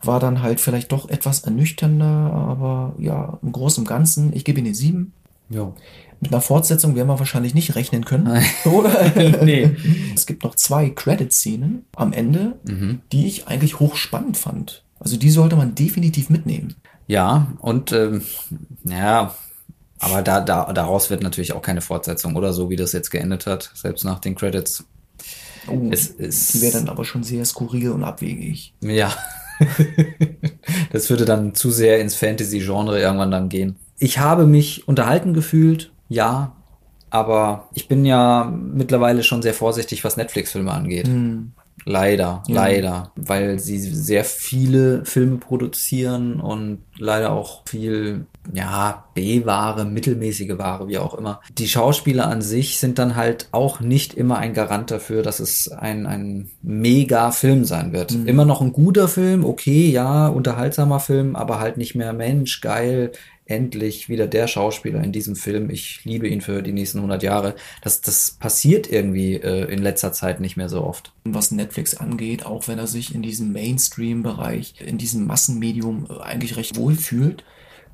war 0.02 0.20
dann 0.20 0.42
halt 0.42 0.60
vielleicht 0.60 0.92
doch 0.92 1.08
etwas 1.08 1.40
ernüchternder. 1.40 2.32
Aber 2.32 2.94
ja, 2.98 3.38
im 3.42 3.52
Großen 3.52 3.82
und 3.82 3.88
Ganzen, 3.88 4.32
ich 4.34 4.44
gebe 4.44 4.60
Ihnen 4.60 4.74
sieben. 4.74 5.12
Ja. 5.50 5.72
Mit 6.20 6.32
einer 6.32 6.40
Fortsetzung 6.40 6.96
werden 6.96 7.08
wir 7.08 7.18
wahrscheinlich 7.18 7.54
nicht 7.54 7.74
rechnen 7.76 8.04
können. 8.04 8.42
Oder? 8.64 9.12
nee. 9.44 9.70
Es 10.14 10.26
gibt 10.26 10.44
noch 10.44 10.54
zwei 10.54 10.90
Credit-Szenen 10.90 11.84
am 11.94 12.12
Ende, 12.12 12.58
mhm. 12.64 13.00
die 13.12 13.26
ich 13.26 13.46
eigentlich 13.46 13.80
hochspannend 13.80 14.36
fand. 14.36 14.82
Also 15.00 15.16
die 15.16 15.30
sollte 15.30 15.56
man 15.56 15.74
definitiv 15.74 16.28
mitnehmen. 16.28 16.74
Ja, 17.06 17.52
und 17.60 17.92
ähm, 17.92 18.22
ja, 18.84 19.34
aber 19.98 20.22
da, 20.22 20.40
da, 20.40 20.72
daraus 20.72 21.10
wird 21.10 21.22
natürlich 21.22 21.52
auch 21.52 21.62
keine 21.62 21.80
Fortsetzung, 21.80 22.36
oder 22.36 22.52
so 22.52 22.68
wie 22.70 22.76
das 22.76 22.92
jetzt 22.92 23.10
geendet 23.10 23.46
hat, 23.46 23.70
selbst 23.74 24.04
nach 24.04 24.18
den 24.18 24.34
Credits. 24.34 24.84
Oh, 25.68 25.88
es, 25.90 26.14
es, 26.18 26.48
die 26.48 26.60
wäre 26.62 26.74
dann 26.74 26.88
aber 26.88 27.04
schon 27.04 27.22
sehr 27.22 27.44
skurril 27.44 27.90
und 27.90 28.04
abwegig. 28.04 28.74
Ja. 28.80 29.12
das 30.92 31.10
würde 31.10 31.24
dann 31.24 31.54
zu 31.54 31.70
sehr 31.70 32.00
ins 32.00 32.14
Fantasy-Genre 32.14 33.00
irgendwann 33.00 33.30
dann 33.30 33.48
gehen. 33.48 33.76
Ich 33.98 34.18
habe 34.18 34.46
mich 34.46 34.86
unterhalten 34.86 35.34
gefühlt, 35.34 35.92
ja, 36.08 36.56
aber 37.10 37.68
ich 37.74 37.88
bin 37.88 38.04
ja 38.04 38.52
mittlerweile 38.54 39.22
schon 39.22 39.42
sehr 39.42 39.54
vorsichtig, 39.54 40.04
was 40.04 40.16
Netflix-Filme 40.16 40.72
angeht. 40.72 41.08
Hm. 41.08 41.52
Leider, 41.88 42.42
ja. 42.46 42.54
leider, 42.54 43.12
weil 43.16 43.58
sie 43.58 43.78
sehr 43.78 44.22
viele 44.22 45.06
Filme 45.06 45.38
produzieren 45.38 46.38
und 46.38 46.80
leider 46.98 47.32
auch 47.32 47.62
viel, 47.66 48.26
ja, 48.52 49.04
B-Ware, 49.14 49.86
mittelmäßige 49.86 50.58
Ware, 50.58 50.88
wie 50.88 50.98
auch 50.98 51.14
immer. 51.14 51.40
Die 51.50 51.66
Schauspieler 51.66 52.26
an 52.26 52.42
sich 52.42 52.78
sind 52.78 52.98
dann 52.98 53.16
halt 53.16 53.48
auch 53.52 53.80
nicht 53.80 54.12
immer 54.12 54.36
ein 54.36 54.52
Garant 54.52 54.90
dafür, 54.90 55.22
dass 55.22 55.40
es 55.40 55.68
ein, 55.68 56.04
ein 56.04 56.50
mega 56.60 57.30
Film 57.30 57.64
sein 57.64 57.94
wird. 57.94 58.12
Mhm. 58.12 58.26
Immer 58.26 58.44
noch 58.44 58.60
ein 58.60 58.74
guter 58.74 59.08
Film, 59.08 59.42
okay, 59.46 59.88
ja, 59.90 60.28
unterhaltsamer 60.28 61.00
Film, 61.00 61.36
aber 61.36 61.58
halt 61.58 61.78
nicht 61.78 61.94
mehr 61.94 62.12
Mensch, 62.12 62.60
geil, 62.60 63.12
endlich 63.48 64.08
wieder 64.08 64.26
der 64.26 64.46
Schauspieler 64.46 65.02
in 65.02 65.10
diesem 65.10 65.34
Film. 65.34 65.70
Ich 65.70 66.04
liebe 66.04 66.28
ihn 66.28 66.42
für 66.42 66.62
die 66.62 66.72
nächsten 66.72 66.98
100 66.98 67.22
Jahre. 67.22 67.54
Das, 67.82 68.02
das 68.02 68.32
passiert 68.32 68.90
irgendwie 68.90 69.34
äh, 69.34 69.64
in 69.72 69.82
letzter 69.82 70.12
Zeit 70.12 70.40
nicht 70.40 70.56
mehr 70.56 70.68
so 70.68 70.84
oft. 70.84 71.12
Was 71.24 71.50
Netflix 71.50 71.94
angeht, 71.94 72.44
auch 72.44 72.68
wenn 72.68 72.78
er 72.78 72.86
sich 72.86 73.14
in 73.14 73.22
diesem 73.22 73.52
Mainstream-Bereich, 73.52 74.74
in 74.86 74.98
diesem 74.98 75.26
Massenmedium 75.26 76.06
äh, 76.10 76.22
eigentlich 76.22 76.56
recht 76.56 76.76
wohl 76.76 76.94
fühlt, 76.94 77.42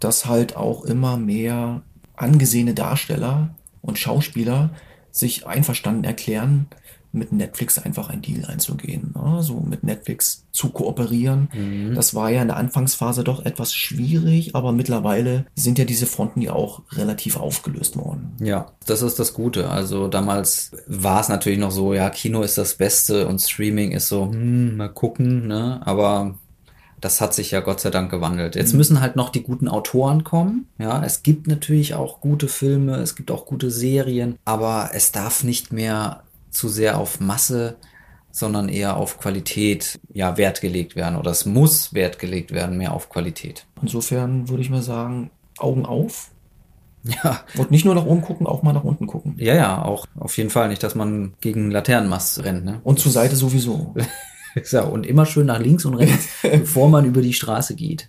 dass 0.00 0.26
halt 0.26 0.56
auch 0.56 0.84
immer 0.84 1.16
mehr 1.16 1.82
angesehene 2.16 2.74
Darsteller 2.74 3.54
und 3.80 3.98
Schauspieler 3.98 4.70
sich 5.12 5.46
einverstanden 5.46 6.02
erklären, 6.02 6.66
mit 7.14 7.32
Netflix 7.32 7.78
einfach 7.78 8.10
ein 8.10 8.22
Deal 8.22 8.44
einzugehen. 8.46 9.14
Ne? 9.14 9.42
So 9.42 9.60
mit 9.60 9.84
Netflix 9.84 10.44
zu 10.52 10.70
kooperieren. 10.70 11.48
Mhm. 11.54 11.94
Das 11.94 12.14
war 12.14 12.30
ja 12.30 12.42
in 12.42 12.48
der 12.48 12.56
Anfangsphase 12.56 13.24
doch 13.24 13.44
etwas 13.44 13.74
schwierig, 13.74 14.54
aber 14.54 14.72
mittlerweile 14.72 15.46
sind 15.54 15.78
ja 15.78 15.84
diese 15.84 16.06
Fronten 16.06 16.40
ja 16.40 16.52
auch 16.52 16.82
relativ 16.92 17.36
aufgelöst 17.36 17.96
worden. 17.96 18.32
Ja, 18.40 18.72
das 18.86 19.02
ist 19.02 19.18
das 19.18 19.34
Gute. 19.34 19.70
Also 19.70 20.08
damals 20.08 20.72
war 20.86 21.20
es 21.20 21.28
natürlich 21.28 21.58
noch 21.58 21.70
so, 21.70 21.94
ja, 21.94 22.10
Kino 22.10 22.42
ist 22.42 22.58
das 22.58 22.74
Beste 22.74 23.26
und 23.26 23.40
Streaming 23.40 23.92
ist 23.92 24.08
so, 24.08 24.30
hm, 24.30 24.76
mal 24.76 24.88
gucken, 24.88 25.46
ne? 25.46 25.80
Aber 25.84 26.34
das 27.04 27.20
hat 27.20 27.34
sich 27.34 27.50
ja 27.50 27.60
Gott 27.60 27.80
sei 27.80 27.90
Dank 27.90 28.10
gewandelt. 28.10 28.56
Jetzt 28.56 28.72
mhm. 28.72 28.78
müssen 28.78 29.00
halt 29.00 29.14
noch 29.14 29.28
die 29.28 29.42
guten 29.42 29.68
Autoren 29.68 30.24
kommen. 30.24 30.68
Ja, 30.78 31.04
es 31.04 31.22
gibt 31.22 31.46
natürlich 31.46 31.94
auch 31.94 32.20
gute 32.20 32.48
Filme, 32.48 32.96
es 32.96 33.14
gibt 33.14 33.30
auch 33.30 33.44
gute 33.44 33.70
Serien, 33.70 34.38
aber 34.46 34.90
es 34.94 35.12
darf 35.12 35.44
nicht 35.44 35.72
mehr 35.72 36.23
zu 36.54 36.68
sehr 36.68 36.98
auf 36.98 37.20
Masse, 37.20 37.76
sondern 38.30 38.68
eher 38.68 38.96
auf 38.96 39.18
Qualität 39.18 40.00
ja 40.12 40.36
Wert 40.36 40.60
gelegt 40.60 40.96
werden 40.96 41.16
oder 41.16 41.30
es 41.30 41.46
muss 41.46 41.94
Wert 41.94 42.18
gelegt 42.18 42.52
werden 42.52 42.78
mehr 42.78 42.92
auf 42.92 43.08
Qualität. 43.08 43.66
Insofern 43.80 44.48
würde 44.48 44.62
ich 44.62 44.70
mal 44.70 44.82
sagen, 44.82 45.30
Augen 45.58 45.86
auf. 45.86 46.30
Ja. 47.22 47.42
Und 47.58 47.70
nicht 47.70 47.84
nur 47.84 47.94
nach 47.94 48.06
oben 48.06 48.22
gucken, 48.22 48.46
auch 48.46 48.62
mal 48.62 48.72
nach 48.72 48.82
unten 48.82 49.06
gucken. 49.06 49.34
Ja, 49.36 49.54
ja, 49.54 49.82
auch 49.82 50.06
auf 50.18 50.38
jeden 50.38 50.48
Fall 50.48 50.68
nicht, 50.68 50.82
dass 50.82 50.94
man 50.94 51.34
gegen 51.42 51.70
Laternenmast 51.70 52.44
rennt. 52.44 52.64
Ne? 52.64 52.80
Und 52.82 52.98
zur 52.98 53.12
Seite 53.12 53.36
sowieso. 53.36 53.94
ja, 54.72 54.84
und 54.84 55.04
immer 55.04 55.26
schön 55.26 55.44
nach 55.44 55.58
links 55.58 55.84
und 55.84 55.96
rechts, 55.96 56.28
bevor 56.42 56.88
man 56.88 57.04
über 57.04 57.20
die 57.20 57.34
Straße 57.34 57.76
geht. 57.76 58.08